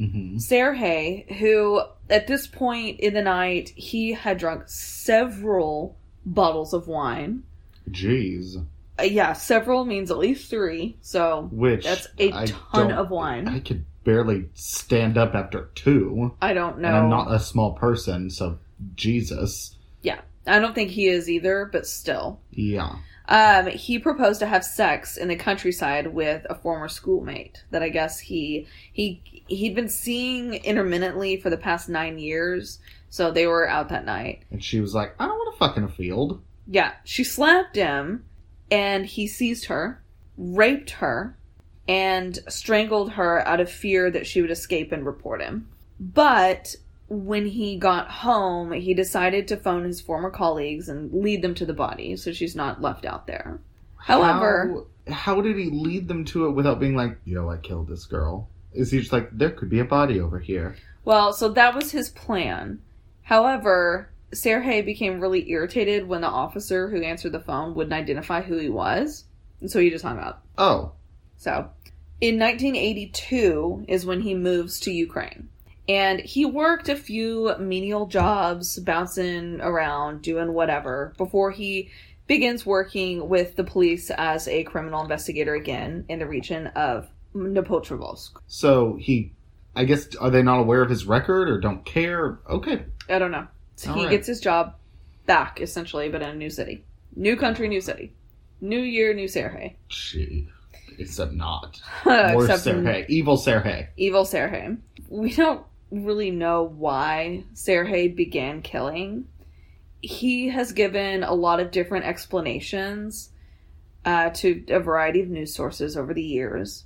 [0.00, 0.38] Mm-hmm.
[0.38, 5.94] Sergei, who at this point in the night he had drunk several
[6.24, 7.42] bottles of wine.
[7.90, 8.64] Jeez.
[8.98, 10.96] Uh, yeah, several means at least three.
[11.02, 13.46] So Which that's a I ton of wine.
[13.46, 16.34] I could barely stand up after two.
[16.40, 16.88] I don't know.
[16.88, 18.58] And I'm not a small person, so
[18.94, 19.76] Jesus.
[20.02, 22.40] yeah, I don't think he is either, but still.
[22.50, 22.96] Yeah.
[23.26, 27.88] Um, he proposed to have sex in the countryside with a former schoolmate that I
[27.88, 32.78] guess he he he'd been seeing intermittently for the past nine years.
[33.08, 34.42] So they were out that night.
[34.50, 36.42] And she was like, I don't want to fuck in a field.
[36.66, 38.24] Yeah, she slapped him,
[38.70, 40.02] and he seized her,
[40.36, 41.38] raped her,
[41.86, 45.68] and strangled her out of fear that she would escape and report him.
[46.00, 46.74] But
[47.20, 51.66] when he got home, he decided to phone his former colleagues and lead them to
[51.66, 53.60] the body so she's not left out there.
[53.96, 57.88] However, how, how did he lead them to it without being like, yo, I killed
[57.88, 58.48] this girl?
[58.72, 60.76] Is he just like, there could be a body over here?
[61.04, 62.80] well, so that was his plan.
[63.22, 68.58] However, Sergei became really irritated when the officer who answered the phone wouldn't identify who
[68.58, 69.24] he was,
[69.60, 70.44] and so he just hung up.
[70.58, 70.92] Oh,
[71.36, 71.70] So,
[72.20, 75.48] in 1982 is when he moves to Ukraine.
[75.88, 81.90] And he worked a few menial jobs, bouncing around, doing whatever, before he
[82.26, 88.30] begins working with the police as a criminal investigator again in the region of Dnipropetrovsk.
[88.46, 89.32] so he,
[89.76, 92.38] I guess, are they not aware of his record or don't care?
[92.48, 92.84] Okay.
[93.08, 93.46] I don't know.
[93.76, 94.10] So All he right.
[94.12, 94.76] gets his job
[95.26, 96.84] back, essentially, but in a new city.
[97.16, 98.12] New country, new city.
[98.60, 99.76] New year, new Sergei.
[99.88, 100.48] Gee.
[100.98, 101.80] Except not.
[102.06, 103.04] Worse Except Sergei.
[103.08, 103.88] Evil Sergei.
[103.96, 104.76] evil Sergei.
[105.08, 105.62] We don't
[106.02, 109.26] really know why Sergei began killing.
[110.00, 113.30] He has given a lot of different explanations
[114.04, 116.84] uh, to a variety of news sources over the years.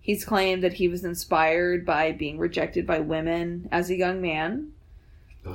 [0.00, 4.72] He's claimed that he was inspired by being rejected by women as a young man.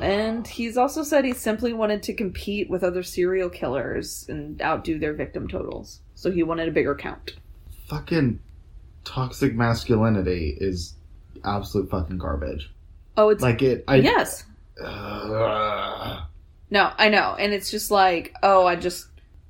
[0.01, 4.99] And he's also said he simply wanted to compete with other serial killers and outdo
[4.99, 6.01] their victim totals.
[6.13, 7.33] So he wanted a bigger count.
[7.87, 8.39] fucking
[9.03, 10.93] toxic masculinity is
[11.43, 12.71] absolute fucking garbage.
[13.19, 13.41] Oh, it's.
[13.43, 14.45] Like it, I yes.
[14.81, 16.23] Ugh.
[16.71, 19.07] No, I know, and it's just like, oh, I just,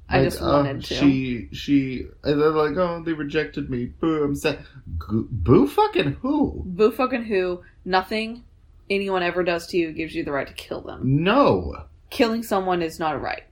[0.07, 0.95] I Like, just uh, wanted to.
[0.95, 3.85] She, she, and they're like, oh, they rejected me.
[3.87, 4.59] Boo, I'm sad.
[4.87, 6.63] G- boo, fucking who?
[6.65, 7.61] Boo fucking who?
[7.85, 8.43] Nothing
[8.89, 11.23] anyone ever does to you gives you the right to kill them.
[11.23, 11.75] No,
[12.09, 13.43] Killing someone is not a right.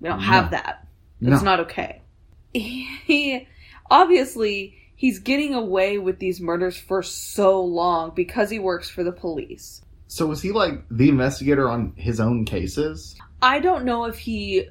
[0.00, 0.24] We don't No.
[0.24, 0.86] have that.
[1.20, 1.32] no.
[1.34, 2.00] It's not okay.
[2.52, 3.46] He
[3.90, 9.10] obviously he's getting away with these murders for so long because he works for the
[9.10, 9.80] police.
[10.08, 13.16] So was he like the investigator on his own cases?
[13.40, 14.66] I don't know if he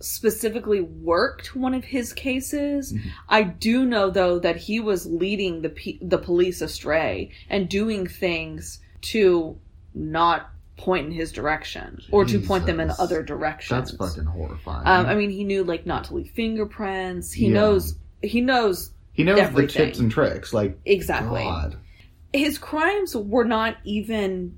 [0.00, 2.94] specifically worked one of his cases.
[2.94, 3.00] Mhm.
[3.28, 8.06] I do know though that he was leading the pe- the police astray and doing
[8.06, 8.78] things
[9.12, 9.58] to
[9.94, 10.48] not
[10.78, 13.90] point in his direction or to point them in other directions.
[13.90, 14.86] That's fucking horrifying.
[14.86, 17.32] Um, I mean, he knew like not to leave fingerprints.
[17.32, 17.52] He Yeah.
[17.54, 17.96] knows.
[18.22, 19.66] He knows he knows everything.
[19.66, 20.52] the tips and tricks.
[20.54, 21.42] Like exactly.
[21.42, 21.76] God.
[22.32, 24.56] His crimes were not even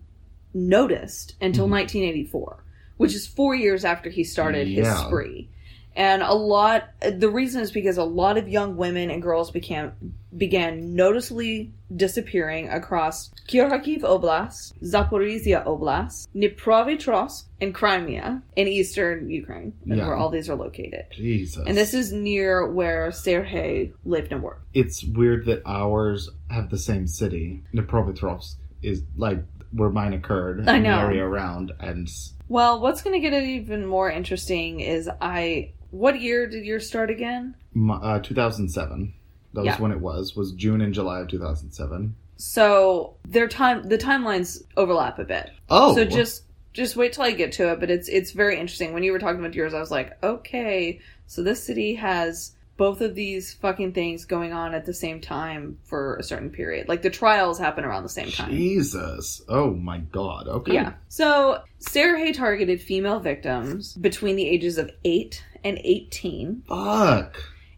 [0.55, 1.71] noticed until Mhm.
[1.71, 2.63] 1984,
[2.97, 5.49] which is four years after he started his spree.
[5.97, 6.91] And a lot.
[7.01, 9.93] The reason is because a lot of young women and girls began
[10.37, 20.07] began noticeably disappearing across Kharkiv Oblast, Zaporizhia Oblast, Dnipropetrovsk, and Crimea in eastern Ukraine, Yeah.
[20.07, 21.07] where all these are located.
[21.11, 21.65] Jesus.
[21.67, 24.67] And this is near where Sergei lived and worked.
[24.73, 27.63] it's weird that ours have the same city.
[27.75, 30.69] Dnipropetrovsk is like where mine occurred.
[30.69, 30.97] I know.
[30.97, 32.09] The area around and
[32.49, 35.73] Well, what's going to get it even more interesting is I.
[35.91, 37.55] What year did yours start again?
[37.73, 39.15] my, uh, 2007.
[39.55, 39.81] That was Yeah.
[39.81, 40.37] when it was.
[40.37, 42.15] Was June and July of 2007.
[42.37, 45.51] So their time, the timelines overlap a bit.
[45.69, 45.95] Oh.
[45.95, 47.81] So just just wait till I get to it.
[47.81, 48.93] But it's it's very interesting.
[48.93, 53.03] When you were talking about yours, I was like, okay, so this city has both
[53.03, 56.89] of these fucking things going on at the same time for a certain period.
[56.89, 58.49] Like the trials happen around the same time.
[58.51, 59.43] Jesus.
[59.51, 60.49] Oh my God.
[60.49, 60.73] Okay.
[60.73, 60.95] Yeah.
[61.09, 67.37] So Sergei targeted female victims between the ages of eight and eighteen, Fuck.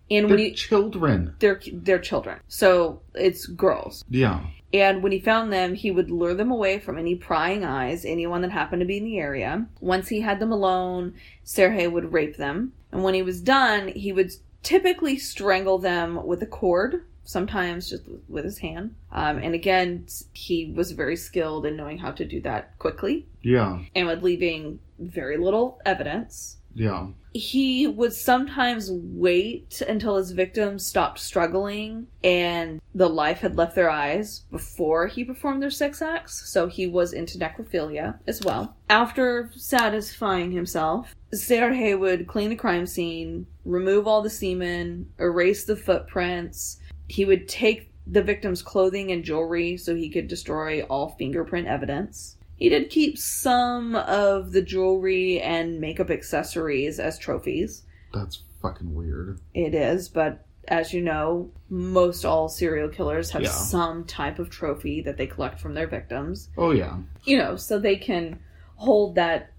[0.09, 1.35] and They're when he children.
[1.41, 4.05] they're they're children, so it's girls.
[4.09, 4.39] Yeah.
[4.73, 8.41] And when he found them, he would lure them away from any prying eyes, anyone
[8.43, 9.67] that happened to be in the area.
[9.81, 12.73] Once he had them alone, Sergei would rape them.
[12.93, 14.31] And when he was done, he would
[14.63, 18.95] typically strangle them with a cord, sometimes just with his hand.
[19.11, 23.81] Um, and again, he was very skilled in knowing how to do that quickly Yeah.
[23.95, 26.59] and with leaving very little evidence.
[26.75, 27.09] Yeah.
[27.35, 33.89] He would sometimes wait until his victims stopped struggling and the life had left their
[33.89, 36.51] eyes before he performed their sex acts.
[36.51, 38.77] So he was into necrophilia as well.
[38.91, 45.77] After satisfying himself, Sergei would clean the crime scene, remove all the semen, erase the
[45.77, 46.79] footprints.
[47.09, 52.37] He would take the victim's clothing and jewelry so he could destroy all fingerprint evidence.
[52.57, 57.83] He did keep some of the jewelry and makeup accessories as trophies.
[58.15, 59.41] That's fucking weird.
[59.55, 63.51] It is, but as you know, most all serial killers have Yeah.
[63.51, 66.51] some type of trophy that they collect from their victims.
[66.57, 66.99] Oh yeah.
[67.25, 68.39] You know, so they can
[68.77, 69.51] hold that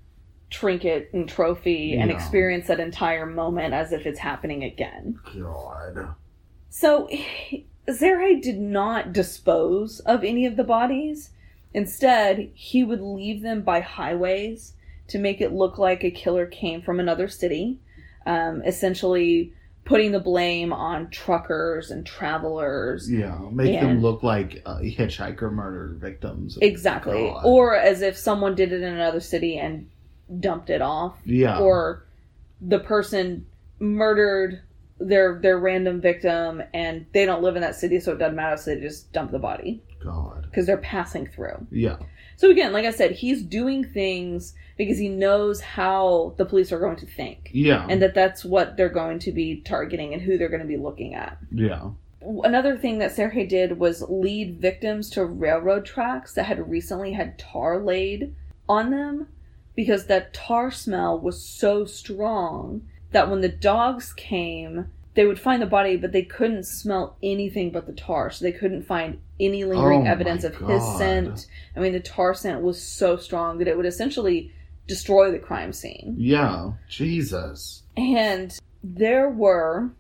[0.50, 5.20] trinket and trophy and experience that entire moment as if it's happening again.
[5.36, 6.14] God.
[6.70, 7.10] So,
[7.92, 11.32] Sergei did not dispose of any of the bodies.
[11.74, 14.74] Instead, he would leave them by highways
[15.08, 17.80] to make it look like a killer came from another city,
[18.26, 19.52] um, essentially
[19.86, 23.12] putting the blame on truckers and travelers.
[23.12, 23.38] Yeah.
[23.52, 26.58] Make And- them look like uh, hitchhiker murder victims.
[26.62, 27.30] Exactly.
[27.30, 27.42] God.
[27.44, 29.90] Or as if someone did it in another city and
[30.40, 31.18] dumped it off.
[31.26, 31.60] yeah.
[31.60, 32.06] Or
[32.62, 33.46] the person
[33.80, 34.62] murdered
[35.00, 38.56] their their random victim and they don't live in that city so it doesn't matter
[38.56, 40.44] so they just dump the body God.
[40.50, 41.66] because they're passing through.
[41.72, 41.98] Yeah.
[42.36, 46.80] So again, like I said, he's doing things because he knows how the police are
[46.80, 47.86] going to think Yeah.
[47.90, 50.78] and that that's what they're going to be targeting and who they're going to be
[50.78, 51.38] looking at.
[51.52, 51.90] yeah.
[52.46, 57.38] Another thing that Sergei did was lead victims to railroad tracks that had recently had
[57.38, 58.34] tar laid
[58.70, 59.28] on them
[59.76, 62.82] because that tar smell was so strong
[63.12, 67.72] that when the dogs came, they would find the body, but they couldn't smell anything
[67.72, 68.32] but the tar.
[68.32, 71.48] So they couldn't find any lingering Oh evidence of his scent.
[71.76, 74.52] I mean, the tar scent was so strong that it would essentially
[74.88, 76.16] destroy the crime scene.
[76.18, 76.74] Yeah.
[76.90, 77.84] Jesus.
[77.98, 79.92] And there were,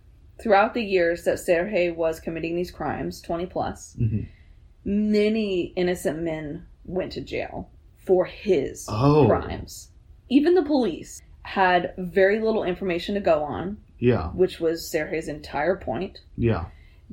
[0.41, 4.27] throughout the years that Sergei was committing these crimes, 20 plus, Mhm.
[4.86, 7.69] many innocent men went to jail
[8.05, 9.25] for his Oh.
[9.27, 9.89] crimes.
[10.29, 14.29] Even the police had very little information to go on, Yeah.
[14.31, 16.19] which was Sergei's entire point.
[16.38, 16.65] Yeah.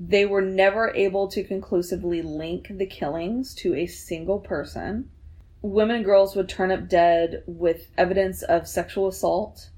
[0.02, 5.10] They were never able to conclusively link the killings to a single person.
[5.60, 9.68] Women and girls would turn up dead with evidence of sexual assault,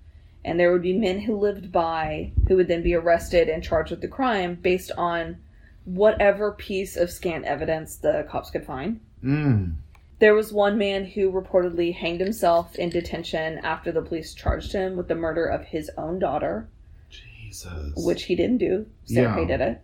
[0.45, 3.91] and there would be men who lived by who would then be arrested and charged
[3.91, 5.39] with the crime based on
[5.85, 9.01] whatever piece of scant evidence the cops could find.
[9.25, 9.75] Mm.
[10.21, 14.97] There was one man who reportedly hanged himself in detention after the police charged him
[14.97, 16.69] with the murder of his own daughter
[17.11, 17.93] Jesus.
[17.97, 18.87] which he didn't do.
[19.05, 19.47] Sergei Yeah.
[19.49, 19.81] did it.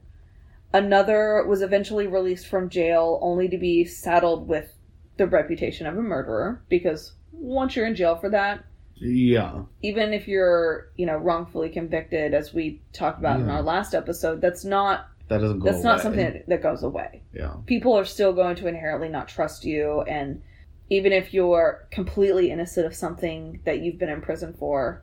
[0.73, 4.75] Another was eventually released from jail only to be saddled with
[5.17, 8.65] the reputation of a murderer because once you're in jail for that,
[8.97, 9.63] Yeah.
[9.83, 14.41] even if you're, you know, wrongfully convicted as we talked about in our last episode,
[14.41, 17.23] that's not That doesn't go that's not something that, that goes away.
[17.33, 17.55] Yeah.
[17.67, 20.43] People are still going to inherently not trust you and
[20.91, 25.03] even if you're completely innocent of something that you've been in prison for,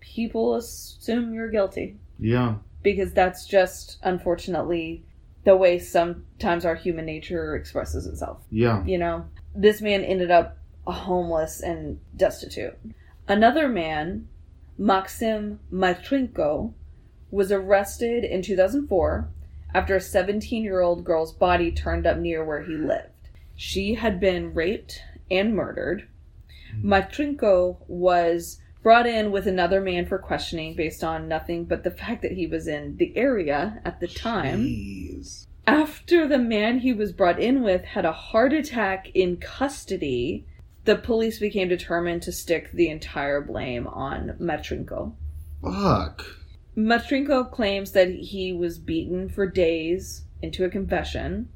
[0.00, 2.56] people assume you're guilty Yeah.
[2.82, 5.04] Because that's just unfortunately
[5.44, 8.42] the way sometimes our human nature expresses itself.
[8.50, 8.84] Yeah.
[8.84, 12.76] You know, this man ended up homeless and destitute.
[13.28, 14.28] Another man,
[14.76, 16.74] Maxim Matrinko,
[17.30, 19.28] was arrested in 2004
[19.74, 23.08] after a 17 year old girl's body turned up near where he lived.
[23.54, 25.00] She had been raped
[25.30, 26.08] and murdered.
[26.72, 26.92] Hmm.
[26.92, 32.22] Matrinko was brought in with another man for questioning based on nothing but the fact
[32.22, 34.64] that he was in the area at the time.
[34.64, 35.46] Jeez.
[35.66, 40.46] After the man he was brought in with had a heart attack in custody,
[40.84, 45.14] the police became determined to stick the entire blame on Matrinko.
[45.62, 46.24] Fuck.
[46.76, 51.48] Matrinko claims that he was beaten for days into a confession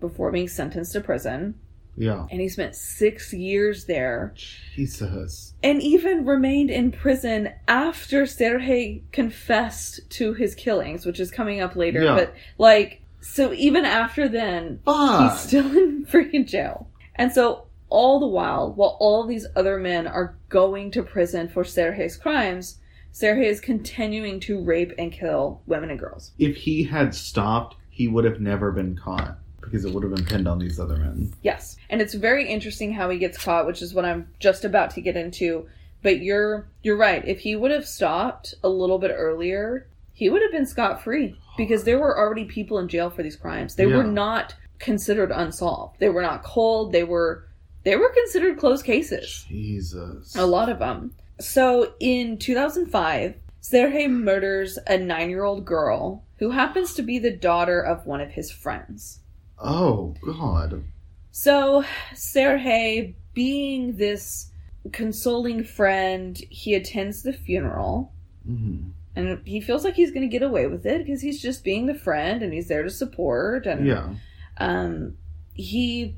[0.00, 1.54] before being sentenced to prison,
[1.96, 2.26] Yeah.
[2.30, 4.34] and he spent six years there
[4.74, 5.54] Jesus.
[5.62, 11.76] and even remained in prison after Sergei confessed to his killings, which is coming up
[11.76, 12.02] later.
[12.02, 12.14] Yeah.
[12.14, 15.32] But like, so even after then, Fuck.
[15.32, 16.88] he's still in freaking jail.
[17.14, 21.64] And so all the while, while all these other men are going to prison for
[21.64, 22.78] Sergei's crimes,
[23.12, 26.32] Sergei is continuing to rape and kill women and girls.
[26.38, 30.24] if he had stopped, he would have never been caught because it would have been
[30.24, 31.32] pinned on these other men.
[31.42, 31.76] Yes.
[31.90, 35.00] And it's very interesting how he gets caught, which is what I'm just about to
[35.00, 35.68] get into.
[36.02, 37.26] But you're you're right.
[37.26, 41.36] If he would have stopped a little bit earlier, he would have been scot free
[41.56, 43.74] because there were already people in jail for these crimes.
[43.74, 45.98] They were not considered unsolved.
[45.98, 46.92] They were not cold.
[46.92, 47.46] They were
[47.84, 49.44] they were considered closed cases.
[49.48, 50.34] Jesus.
[50.36, 51.14] A lot of them.
[51.38, 58.06] So in 2005, Sergei murders a 9-year-old girl who happens to be the daughter of
[58.06, 59.20] one of his friends.
[59.58, 60.84] Oh God.
[61.30, 61.84] So,
[62.14, 64.50] Sergei, being this
[64.92, 68.12] consoling friend, he attends the funeral
[68.44, 71.64] hmm and he feels like he's going to get away with it because he's just
[71.64, 73.66] being the friend and he's there to support.
[73.66, 74.10] And Yeah.
[74.58, 75.16] um,
[75.54, 76.16] he,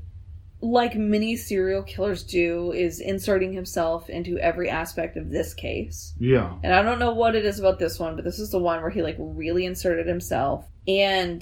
[0.59, 6.13] like many serial killers do, is inserting himself into every aspect of this case.
[6.19, 6.53] Yeah.
[6.61, 8.81] And I don't know what it is about this one, but this is the one
[8.81, 10.65] where he like really inserted himself.
[10.85, 11.41] And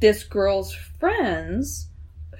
[0.00, 1.88] this girl's friends,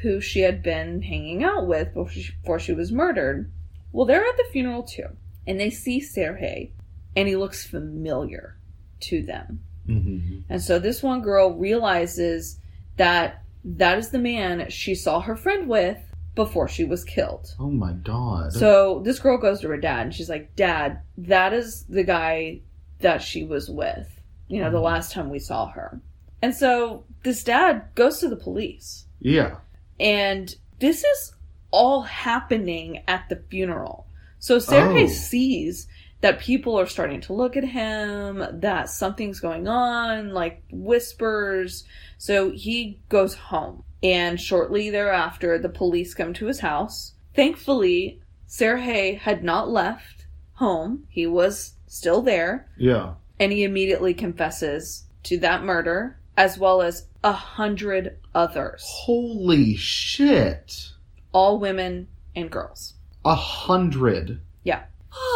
[0.03, 3.51] who she had been hanging out with before she, before she was murdered,
[3.93, 5.09] well, they're at the funeral too.
[5.47, 6.73] And they see Sergei,
[7.17, 8.57] and he looks familiar
[9.01, 9.61] to them.
[9.87, 12.59] hmm And so this one girl realizes
[12.97, 15.99] that that is the man she saw her friend with
[16.35, 17.55] before she was killed.
[17.59, 18.53] Oh my God.
[18.53, 22.61] So this girl goes to her dad and she's like, Dad, that is the guy
[23.01, 24.83] that she was with, you know, the Mhm.
[24.85, 26.01] last time we saw her.
[26.43, 29.07] And so this dad goes to the police.
[29.21, 29.57] yeah.
[30.01, 31.35] And this is
[31.73, 34.07] all happening at the funeral.
[34.39, 35.09] So Sergei Oh.
[35.09, 35.89] sees
[36.21, 41.85] that people are starting to look at him, that something's going on, like whispers.
[42.17, 43.83] So he goes home.
[44.03, 47.15] And shortly thereafter, the police come to his house.
[47.35, 51.05] Thankfully, Sergei had not left home.
[51.09, 52.69] He was still there.
[52.77, 53.15] Yeah.
[53.41, 60.93] And he immediately confesses to that murder, as well as a hundred others Holy shit.
[61.33, 62.95] all women and girls.
[63.25, 64.41] A hundred.
[64.63, 64.85] Yeah.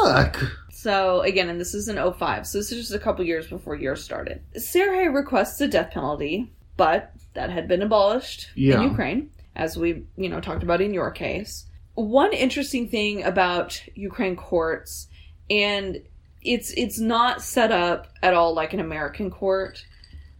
[0.04, 0.40] Fuck.
[0.70, 3.74] So again, and this is in 05, so this is just a couple years before
[3.76, 4.40] yours started.
[4.56, 8.76] Sergei requests a death penalty, but that had been abolished Yeah.
[8.76, 11.66] in Ukraine, as we, you know, talked about in your case.
[11.94, 15.08] One interesting thing about Ukraine courts,
[15.50, 16.00] and
[16.42, 19.84] it's it's not set up at all like an American court.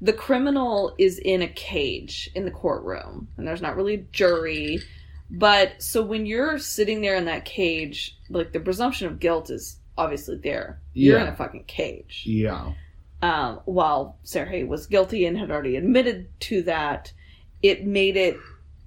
[0.03, 4.81] The criminal is in a cage in the courtroom, and there's not really a jury.
[5.31, 9.79] But so when you're sitting there in that cage, like the presumption of guilt is
[9.97, 10.81] obviously there.
[10.93, 11.23] You're Yeah.
[11.23, 12.25] in a fucking cage.
[12.27, 12.73] Yeah.
[13.23, 17.13] Um, while Sergei was guilty and had already admitted to that,
[17.63, 18.37] it made it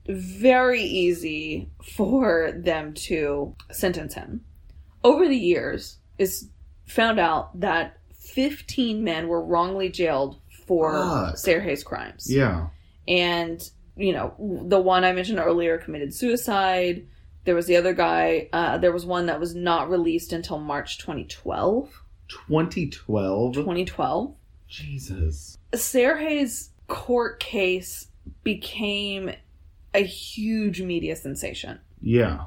[0.08, 4.44] very easy for them to sentence him.
[5.04, 6.46] Over the years, it's
[6.86, 11.38] found out that 15 men were wrongly jailed for Fuck.
[11.38, 12.68] Sergei's crimes Yeah.
[13.08, 14.34] and you know
[14.68, 17.06] the one i mentioned earlier committed suicide
[17.46, 20.98] there was the other guy uh, there was one that was not released until march
[20.98, 23.54] 2012 2012.
[23.54, 24.36] 2012
[24.68, 25.58] Jesus.
[25.74, 28.08] sergei's court case
[28.44, 29.32] became
[29.94, 32.46] a huge media sensation Yeah.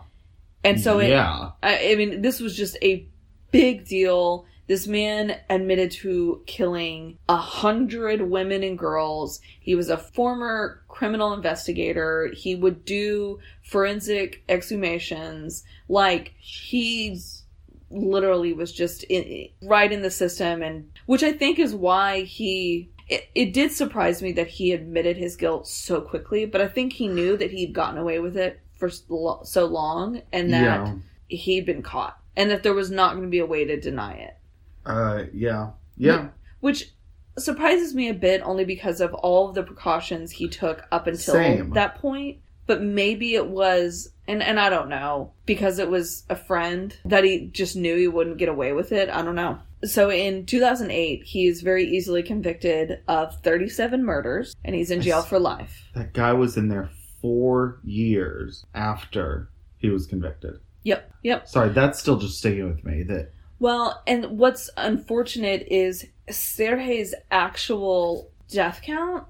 [0.65, 1.51] and so it, yeah.
[1.63, 3.07] I, I mean this was just a
[3.53, 9.41] big deal This man admitted to killing a hundred women and girls.
[9.61, 12.31] He was a former criminal investigator.
[12.35, 15.63] He would do forensic exhumations.
[15.89, 17.45] Like, he's
[17.91, 22.91] literally was just in, right in the system and which I think is why he
[23.09, 26.93] it, it did surprise me that he admitted his guilt so quickly, but I think
[26.93, 30.95] he knew that he'd gotten away with it for so so long and that Yeah.
[31.29, 34.13] he'd been caught and that there was not going to be a way to deny
[34.13, 34.38] it.
[34.85, 35.71] Uh, yeah.
[35.97, 36.29] Yeah.
[36.61, 36.93] Which
[37.37, 41.35] surprises me a bit only because of all of the precautions he took up until
[41.35, 41.71] Same.
[41.71, 42.39] that point.
[42.67, 47.25] But maybe it was and and I don't know, because it was a friend that
[47.25, 49.09] he just knew he wouldn't get away with it.
[49.09, 49.59] I don't know.
[49.85, 55.39] So in 2008, he's very easily convicted of 37 murders and he's in jail for
[55.39, 55.89] life.
[55.95, 56.91] That guy was in there
[57.23, 59.49] four years after
[59.79, 60.59] he was convicted.
[60.83, 61.13] Yep.
[61.23, 61.49] Yep.
[61.49, 63.03] Sorry, that's still just sticking with me.
[63.05, 69.25] That Well, and what's unfortunate is Sergei's actual death count.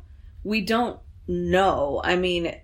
[0.45, 2.01] We don't know.
[2.05, 2.55] I mean,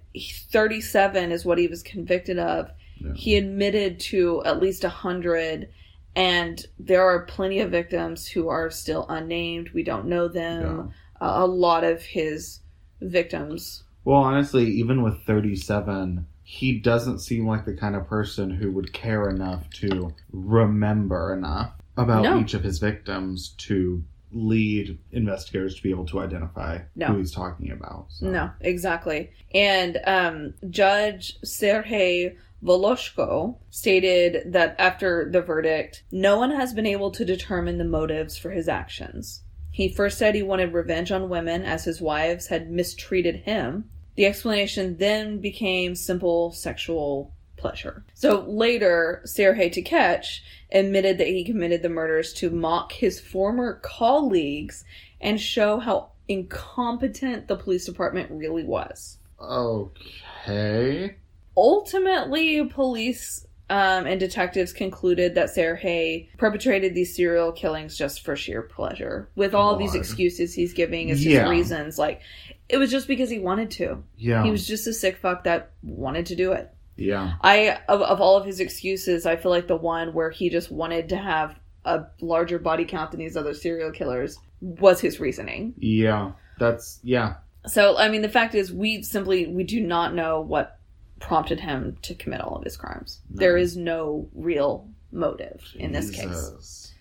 [0.51, 2.71] 37 is what he was convicted of.
[2.99, 3.13] Yeah.
[3.15, 5.69] He admitted to at least 100,
[6.15, 9.71] and there are plenty of victims who are still unnamed.
[9.71, 10.93] We don't know them.
[11.21, 12.61] A a lot of his
[13.01, 13.85] victims.
[14.05, 18.93] Well, honestly, even with 37, he doesn't seem like the kind of person who would
[18.93, 22.39] care enough to remember enough about No.
[22.41, 27.07] each of his victims to lead investigators to be able to identify No.
[27.07, 28.07] who he's talking about.
[28.11, 28.27] So.
[28.27, 29.31] No, exactly.
[29.55, 37.11] And um, Judge Sergei Voloshko stated that after the verdict, no one has been able
[37.13, 39.43] to determine the motives for his actions.
[39.71, 43.91] He first said he wanted revenge on women as his wives had mistreated him.
[44.17, 48.05] The explanation then became simple sexual pleasure.
[48.15, 50.41] So later, Sergei Tkach
[50.71, 54.85] admitted that he committed the murders to mock his former colleagues
[55.21, 59.19] and show how incompetent the police department really was.
[59.41, 61.17] Okay.
[61.57, 68.63] Ultimately, police um, and detectives concluded that Sergei perpetrated these serial killings just for sheer
[68.63, 69.31] pleasure.
[69.37, 71.49] With all these excuses he's giving as Yeah.
[71.49, 72.21] reasons, like
[72.69, 74.03] it was just because he wanted to.
[74.17, 74.43] Yeah.
[74.45, 76.73] He was just a sick fuck that wanted to do it.
[76.97, 77.35] yeah.
[77.41, 80.71] I of, of all of his excuses, I feel like the one where he just
[80.71, 85.75] wanted to have a larger body count than these other serial killers was his reasoning.
[85.77, 86.33] Yeah.
[86.59, 87.35] That's yeah.
[87.67, 90.79] So, I mean, the fact is, we simply we do not know what
[91.21, 93.21] prompted him to commit all of his crimes.
[93.31, 93.41] No.
[93.41, 96.93] There is no real motive in this case.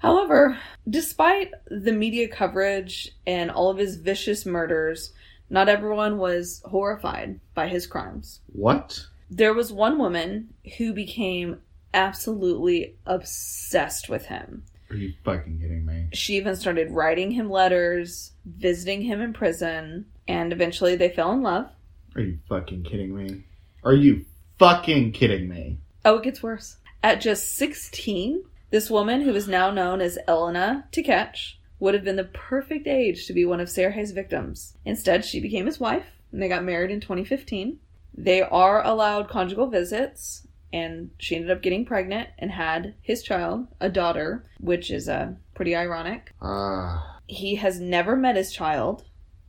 [0.00, 5.12] However, despite the media coverage and all of his vicious murders,
[5.50, 8.40] not everyone was horrified by his crimes.
[8.52, 9.06] What?
[9.30, 11.60] There was one woman who became
[11.92, 14.64] absolutely obsessed with him.
[14.90, 16.08] Are you fucking kidding me?
[16.12, 21.42] She even started writing him letters, visiting him in prison, and eventually they fell in
[21.42, 21.70] love.
[22.16, 23.44] Are you fucking kidding me?
[23.84, 24.24] Are you
[24.58, 25.78] fucking kidding me?
[26.04, 26.76] Oh, it gets worse.
[27.02, 32.16] At just 16, this woman, who is now known as Elena Tkach, would have been
[32.16, 34.76] the perfect age to be one of Sergei's victims.
[34.84, 37.78] Instead, she became his wife, and they got married in 2015.
[38.14, 43.66] They are allowed conjugal visits, and she ended up getting pregnant and had his child,
[43.80, 46.32] a daughter, which is uh, pretty ironic.
[46.40, 47.18] Ah.
[47.26, 49.04] He has never met his child,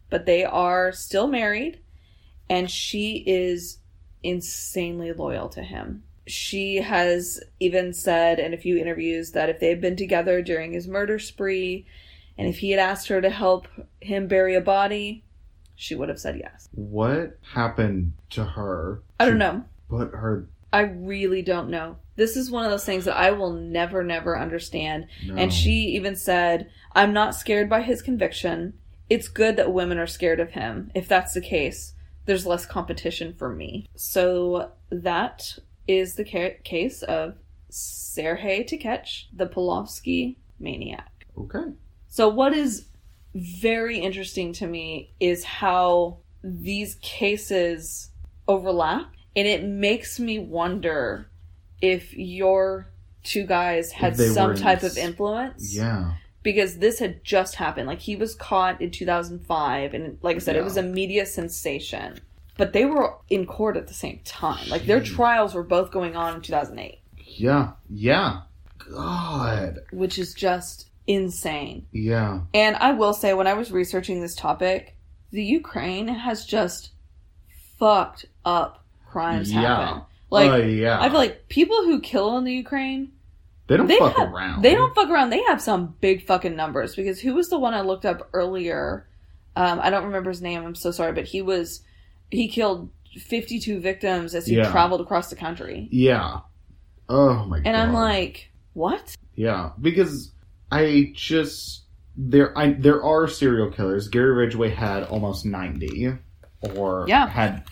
[0.09, 1.79] but they are still married,
[2.49, 3.79] and she is
[4.23, 6.03] insanely loyal to him.
[6.27, 10.73] She has even said in a few interviews that if they had been together during
[10.73, 11.85] his murder spree,
[12.37, 13.67] and if he had asked her to help
[13.99, 15.23] him bury a body,
[15.75, 16.69] she would have said yes.
[16.73, 19.01] what happened to her?
[19.19, 19.63] I don't know.
[19.89, 20.47] Put her.
[20.71, 21.97] I really don't know.
[22.15, 25.07] This is one of those things that I will never, never understand.
[25.25, 25.35] No.
[25.35, 28.73] And she even said, I'm not scared by his conviction.
[29.09, 30.91] It's good that women are scared of him.
[30.93, 31.93] If that's the case,
[32.25, 33.87] there's less competition for me.
[33.95, 37.35] So that is the ca- case of
[37.69, 41.25] Sergei Tkach, the Polovsky maniac.
[41.37, 41.73] Okay.
[42.07, 42.87] So, what is
[43.33, 48.09] very interesting to me is how these cases
[48.47, 51.29] overlap, and it makes me wonder
[51.81, 52.87] if your
[53.23, 55.75] two guys had they some type of influence.
[55.75, 56.13] Yeah.
[56.43, 57.87] Because this had just happened.
[57.87, 62.19] Like, he was caught in 2005, and like I said, it was a media sensation.
[62.61, 64.69] But they were in court at the same time.
[64.69, 67.71] Like, their trials were both going on in 2008, Yeah.
[67.89, 68.41] Yeah.
[68.77, 69.79] God.
[69.91, 71.87] which is just insane.
[71.91, 72.41] Yeah.
[72.53, 74.95] And I will say, when I was researching this topic,
[75.31, 76.91] the Ukraine has just
[77.79, 79.61] fucked up crimes Yeah.
[79.61, 80.01] happen.
[80.29, 81.01] Like, Oh, yeah.
[81.01, 83.11] I feel like people who kill in the Ukraine
[83.65, 84.61] They don't They fuck have- around.
[84.63, 85.29] They don't fuck around.
[85.31, 89.07] They have some big fucking numbers because who was the one I looked up earlier?
[89.55, 90.63] Um, I don't remember his name.
[90.63, 91.81] I'm so sorry, but he was
[92.31, 92.89] he killed
[93.19, 94.71] 52 victims as he Yeah.
[94.71, 95.87] traveled across the country.
[95.91, 96.39] Yeah.
[97.09, 97.67] Oh my god.
[97.67, 99.15] And I'm like, what?
[99.35, 100.31] Yeah, because
[100.71, 101.83] I just
[102.15, 104.07] there I there are serial killers.
[104.07, 106.13] Gary Ridgway had almost ninety,
[106.75, 107.27] or Yeah.
[107.27, 107.63] had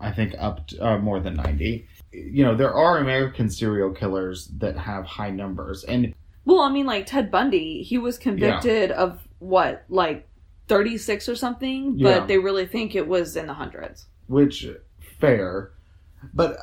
[0.00, 1.86] I think up to, uh, more than ninety.
[2.12, 6.14] You know, there are American serial killers that have high numbers, and
[6.44, 10.26] Well, I mean, like Ted Bundy, he was convicted of what, like
[10.70, 12.26] 36 or something, but Yeah.
[12.26, 14.06] they really think it was in the hundreds.
[14.28, 14.64] which
[15.18, 15.72] fair,
[16.32, 16.56] but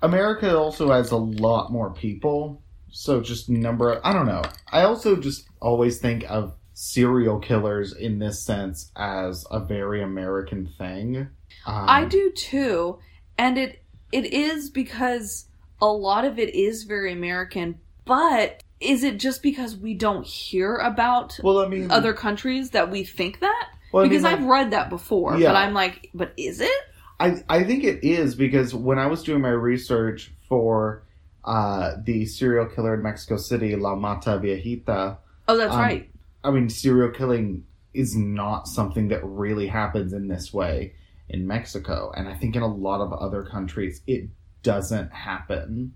[0.00, 4.00] America also has a lot more people, so just number.
[4.02, 4.42] I don't know.
[4.72, 10.66] I also just always think of serial killers in this sense as a very American
[10.78, 11.28] thing.
[11.66, 12.98] Um, I do too,
[13.36, 13.82] and it
[14.12, 15.46] it is because
[15.82, 20.76] a lot of it is very American, but is it just because we don't hear
[20.76, 23.68] about Well, I mean, other countries that we think that?
[23.92, 25.48] well, I mean, because like, I've read that before, Yeah.
[25.48, 26.80] but I'm like, but is it?
[27.18, 31.02] I I think it is because when I was doing my research for
[31.44, 36.10] uh, the serial killer in Mexico City, La Mata Viejita, Oh, that's Um, right.
[36.44, 40.94] I mean, serial killing is not something that really happens in this way
[41.28, 42.12] in Mexico.
[42.16, 44.28] And I think in a lot of other countries, it
[44.62, 45.92] doesn't happen.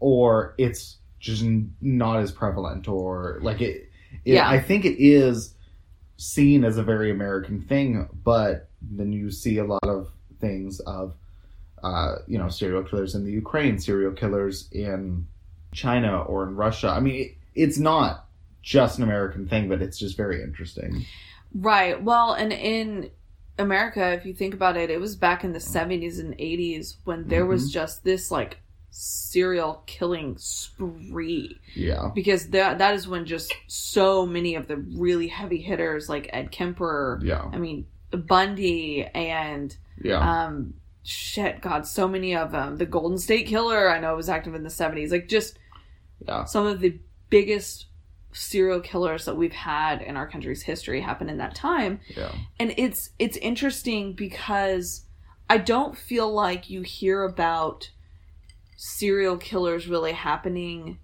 [0.00, 1.44] Or it's just
[1.80, 2.88] not as prevalent.
[2.88, 3.90] Or like it,
[4.24, 4.48] it Yeah.
[4.48, 5.54] I think it is
[6.16, 8.08] seen as a very American thing.
[8.24, 10.08] But then you see a lot of
[10.40, 11.14] things of,
[11.82, 15.26] uh, you know, serial killers in the Ukraine, serial killers in
[15.72, 16.88] China or in Russia.
[16.88, 18.26] I mean, it, it's not
[18.62, 21.04] just an American thing, but it's just very interesting.
[21.54, 22.02] Right.
[22.02, 23.10] Well, and in
[23.58, 27.28] America, if you think about it, it was back in the 70s and 80s when
[27.28, 27.72] there was Mm-hmm.
[27.72, 28.58] just this like
[28.90, 32.10] serial killing spree Yeah.
[32.14, 36.50] because that that is when just so many of the really heavy hitters like Ed
[36.50, 37.48] Kemper, Yeah.
[37.52, 40.44] I mean Bundy and Yeah.
[40.46, 44.54] um shit god so many of them the Golden State Killer I know was active
[44.54, 45.58] in the 70s like just
[46.26, 46.44] Yeah.
[46.44, 46.98] some of the
[47.30, 47.86] biggest
[48.32, 52.32] serial killers that we've had in our country's history happened in that time Yeah.
[52.58, 55.04] and it's it's interesting because
[55.48, 57.90] I don't feel like you hear about
[58.82, 60.98] serial killers really happening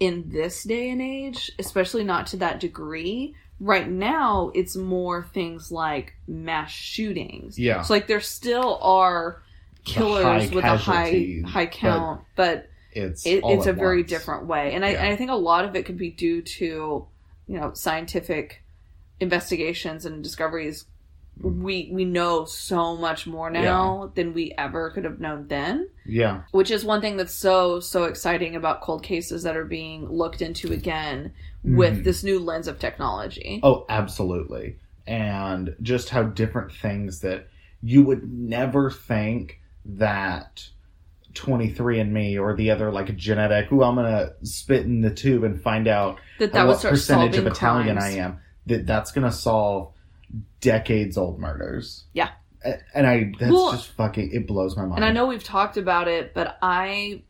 [0.00, 3.34] in this day and age, especially not to that degree.
[3.60, 7.58] Right now, it's more things like mass shootings.
[7.58, 7.82] Yeah.
[7.82, 9.42] So like there still are
[9.84, 14.72] killers with a high high count, but It's it, it's a at very different way
[14.72, 15.02] and I, Yeah.
[15.04, 17.06] and I think a lot of it could be due to
[17.46, 18.62] you know scientific
[19.20, 20.86] investigations and discoveries
[21.42, 26.42] we we know so much more now than we ever could have known then Yeah.
[26.50, 30.42] which is one thing that's so so exciting about cold cases that are being looked
[30.42, 31.32] into again
[31.62, 32.04] with Mhm.
[32.04, 34.76] this new lens of technology Oh, absolutely.
[35.06, 37.48] And just how different things that
[37.82, 40.68] you would never think that
[41.34, 45.60] 23andMe or the other like genetic, ooh, I'm going to spit in the tube and
[45.60, 48.14] find out that that what percentage of Italian crimes.
[48.14, 49.92] I am, that that's going to solve
[50.60, 52.04] decades old murders.
[52.12, 52.30] Yeah.
[52.94, 54.96] And I, that's Well- just fucking, it blows my mind.
[54.96, 57.22] and I know we've talked about it, but I,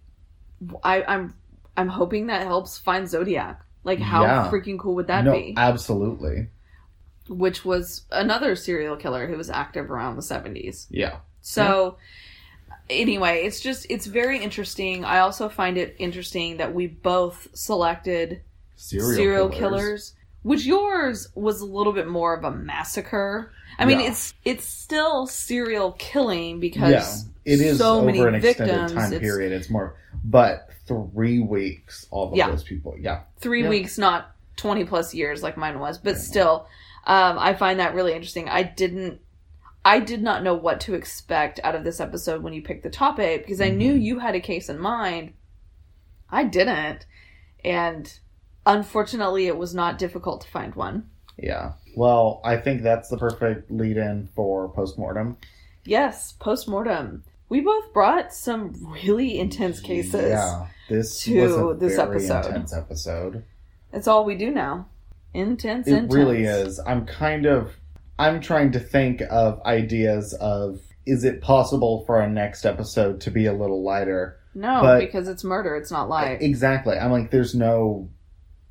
[0.82, 1.35] I I'm
[1.77, 3.61] I'm hoping that helps find Zodiac.
[3.82, 4.51] Like how Yeah.
[4.51, 5.55] freaking cool would that no, be?
[5.56, 6.48] absolutely.
[7.28, 10.86] Which was another serial killer who was active around the 70s.
[10.90, 11.16] Yeah.
[11.43, 11.97] So
[12.89, 15.05] anyway, it's just it's very interesting.
[15.05, 18.40] I also find it interesting that we both selected
[18.77, 19.59] Serial, serial, killers.
[19.81, 20.15] killers.
[20.43, 23.51] Which yours was a little bit more of a massacre.
[23.78, 24.09] I mean, Yeah.
[24.09, 28.92] it's it's still serial killing because yeah, it is so over many an extended victims.
[28.92, 29.52] time It's period.
[29.52, 32.51] It's more, but three weeks, all of Yeah.
[32.51, 32.94] those people.
[32.98, 33.20] Yeah.
[33.38, 36.66] three weeks, not twenty plus years like mine was, but still,
[37.06, 38.48] um, I find that really interesting.
[38.48, 39.20] I didn't.
[39.86, 42.90] I did not know what to expect out of this episode when you picked the
[42.90, 44.02] topic because I knew Mhm.
[44.02, 45.34] you had a case in mind.
[46.30, 47.05] I didn't,
[47.64, 48.10] and
[48.64, 51.10] unfortunately, it was not difficult to find one.
[51.36, 51.73] Yeah.
[51.97, 55.36] Well, I think that's the perfect lead in for postmortem.
[55.85, 57.24] Yes, post mortem.
[57.48, 58.73] We both brought some
[59.05, 60.31] really intense cases.
[60.31, 60.66] Yeah.
[60.89, 62.47] This to was a this very episode.
[62.47, 63.44] intense episode.
[63.93, 64.86] It's all we do now.
[65.32, 66.15] Intense, It intense.
[66.15, 66.81] really is.
[66.86, 67.74] I'm kind of
[68.19, 73.31] I'm trying to think of ideas of is it possible for our next episode to
[73.31, 74.39] be a little lighter?
[74.55, 75.74] No, But- because it's murder.
[75.77, 76.40] It's not light.
[76.40, 76.97] Exactly.
[76.97, 78.09] I'm like there's no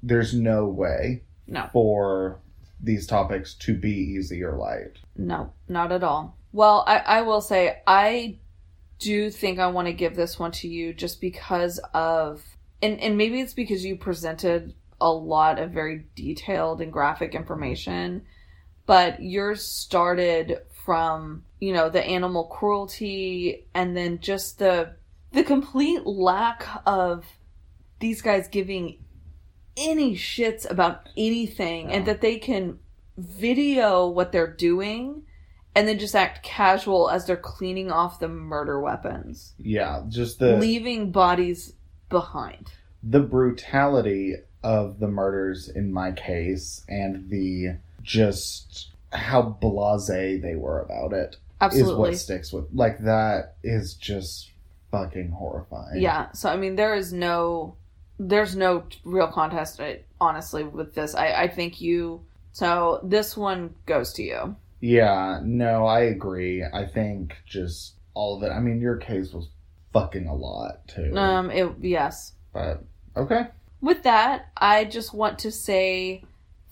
[0.01, 1.69] there's no way no.
[1.71, 2.39] for
[2.83, 4.99] these topics to be easy or light.
[5.15, 6.37] No, not at all.
[6.51, 8.37] Well, I, I will say I
[8.99, 12.43] do think I want to give this one to you just because of
[12.81, 18.23] and and maybe it's because you presented a lot of very detailed and graphic information,
[18.85, 24.95] but yours started from you know the animal cruelty and then just the
[25.31, 27.25] the complete lack of
[27.99, 29.03] these guys giving
[29.77, 32.79] any shits about anything and that they can
[33.17, 35.23] video what they're doing
[35.75, 39.53] and then just act casual as they're cleaning off the murder weapons.
[39.57, 41.73] Yeah, just the leaving bodies
[42.09, 42.71] behind.
[43.01, 50.79] the brutality of the murders in my case and the just how blasé they were
[50.81, 51.95] about it is absolutely.
[52.11, 54.51] what sticks with like that is just
[54.91, 55.99] fucking horrifying.
[56.01, 57.75] yeah so i mean there is no
[58.27, 59.81] there's no real contest
[60.21, 62.21] honestly with this i i think you
[62.51, 66.63] so this one goes to you Yeah, no, I agree.
[66.63, 68.51] I think just all of it.
[68.51, 69.47] I mean, your case was
[69.93, 71.15] fucking a lot too.
[71.17, 72.83] um it yes But
[73.15, 73.43] okay.
[73.81, 76.23] with that i just want to say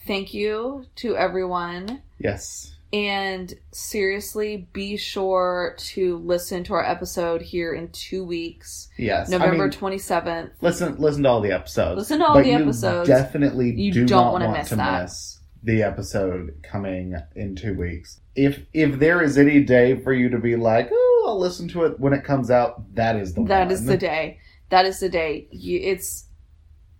[0.07, 2.75] thank you to everyone Yes.
[2.93, 9.29] And seriously be sure to listen to our episode here in two weeks Yes.
[9.29, 11.97] november I mean, 27th listen listen to all the episodes.
[11.97, 15.03] listen to all but the you episodes definitely You do don't not miss to that.
[15.03, 18.19] miss the episode coming in two weeks.
[18.35, 21.83] If if there is any day for you to be like, oh, I'll listen to
[21.83, 24.39] it when it comes out, that is the That is the day.
[24.69, 25.47] That is the day.
[25.51, 26.25] You, it's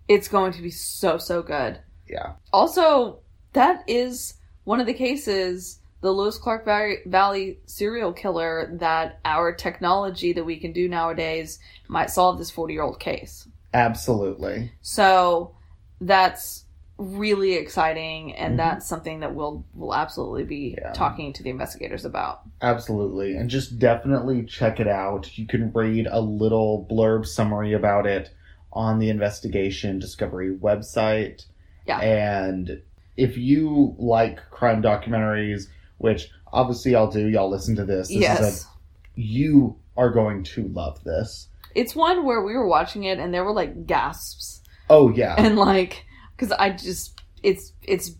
[0.06, 1.80] it's going to be so so good.
[2.08, 2.34] Yeah.
[2.52, 3.18] Also,
[3.52, 10.32] that is one of the cases, the Lewis Clark Valley, serial killer, that our technology
[10.32, 11.58] that we can do nowadays
[11.88, 13.48] might solve this forty year old case.
[13.72, 14.72] Absolutely.
[14.82, 15.54] So
[16.00, 16.64] that's
[16.98, 18.56] really exciting, and Mhm.
[18.58, 20.92] that's something that we'll we'll absolutely be Yeah.
[20.92, 22.40] talking to the investigators about.
[22.60, 23.36] Absolutely.
[23.36, 25.38] And just definitely check it out.
[25.38, 28.30] You can read a little blurb summary about it
[28.72, 31.46] on the Investigation Discovery website.
[31.86, 31.98] Yeah.
[32.00, 32.82] And
[33.16, 35.68] if you like crime documentaries,
[36.02, 38.08] which obviously I'll do, y'all listen to this.
[38.08, 38.40] This yes.
[38.40, 38.68] is a
[39.14, 41.48] you are going to love this.
[41.74, 45.34] It's one where we were watching it and there were like gasps Oh yeah.
[45.38, 46.04] and like
[46.36, 48.10] because I just it's it's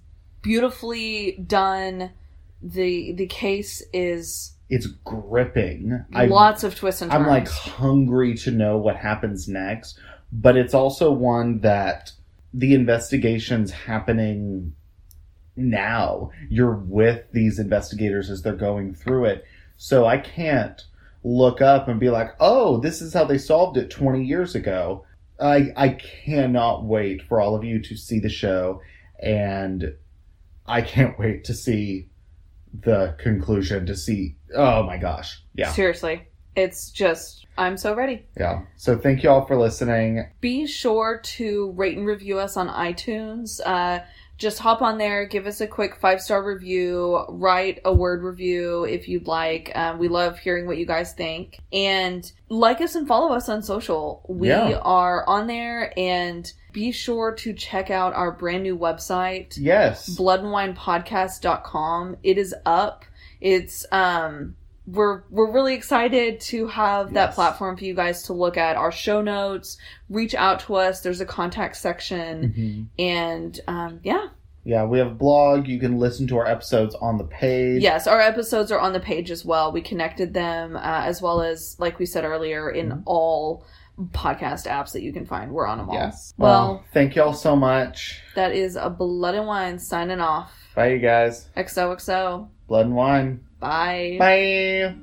[0.41, 2.11] beautifully done.
[2.63, 6.05] The the case is it's gripping.
[6.15, 7.23] I lots of twists and turns.
[7.23, 9.99] I'm like hungry to know what happens next,
[10.33, 12.13] but it's also one that
[12.55, 14.75] the investigation's happening
[15.57, 16.31] now.
[16.49, 19.45] You're with these investigators as they're going through it.
[19.77, 20.81] So I can't
[21.25, 25.05] look up and be like, "Oh, this is how they solved it 20 years ago."
[25.41, 28.81] I I cannot wait for all of you to see the show
[29.21, 29.95] and
[30.67, 32.09] I can't wait to see
[32.73, 35.43] the conclusion to see oh my gosh.
[35.55, 35.73] Yeah.
[35.73, 36.29] seriously.
[36.55, 38.27] It's just I'm so ready.
[38.39, 38.63] Yeah.
[38.77, 40.27] So thank you all for listening.
[40.41, 43.61] Be sure to rate and review us on iTunes.
[43.65, 44.01] Uh,
[44.43, 48.85] just hop on there, give us a quick five star review, write a word review
[48.85, 49.71] if you'd like.
[49.75, 51.61] Um, we love hearing what you guys think.
[51.73, 54.25] And like us and follow us on social.
[54.29, 54.79] We Yeah.
[54.83, 60.11] are on there and be sure to check out our brand new website Yes.
[60.19, 62.17] bloodandwinepodcast.com.
[62.23, 63.05] It is up.
[63.41, 64.57] It's um
[64.87, 68.91] we're we're really excited to have that platform for you guys to look at our
[68.93, 69.79] show notes,
[70.11, 71.01] reach out to us.
[71.01, 72.53] There's a contact section
[72.99, 73.03] Mhm.
[73.05, 74.29] and um yeah.
[74.65, 75.67] Yeah, we have a blog.
[75.67, 77.83] You can listen to our episodes on the page.
[77.83, 79.73] Yes, our episodes are on the page as well.
[79.73, 83.03] We connected them uh, as well as like we said earlier in Mhm.
[83.07, 83.65] all
[84.13, 85.53] podcast apps that you can find.
[85.53, 85.95] We're on them all.
[85.97, 86.33] Yes.
[86.39, 88.21] Well, Well, thank you all so much.
[88.35, 90.53] that is a blood and wine signing off.
[90.75, 91.49] Bye, you guys.
[91.57, 92.49] XOXO.
[92.69, 93.41] Blood and wine.
[93.63, 94.17] Bye.
[94.19, 94.95] Bye.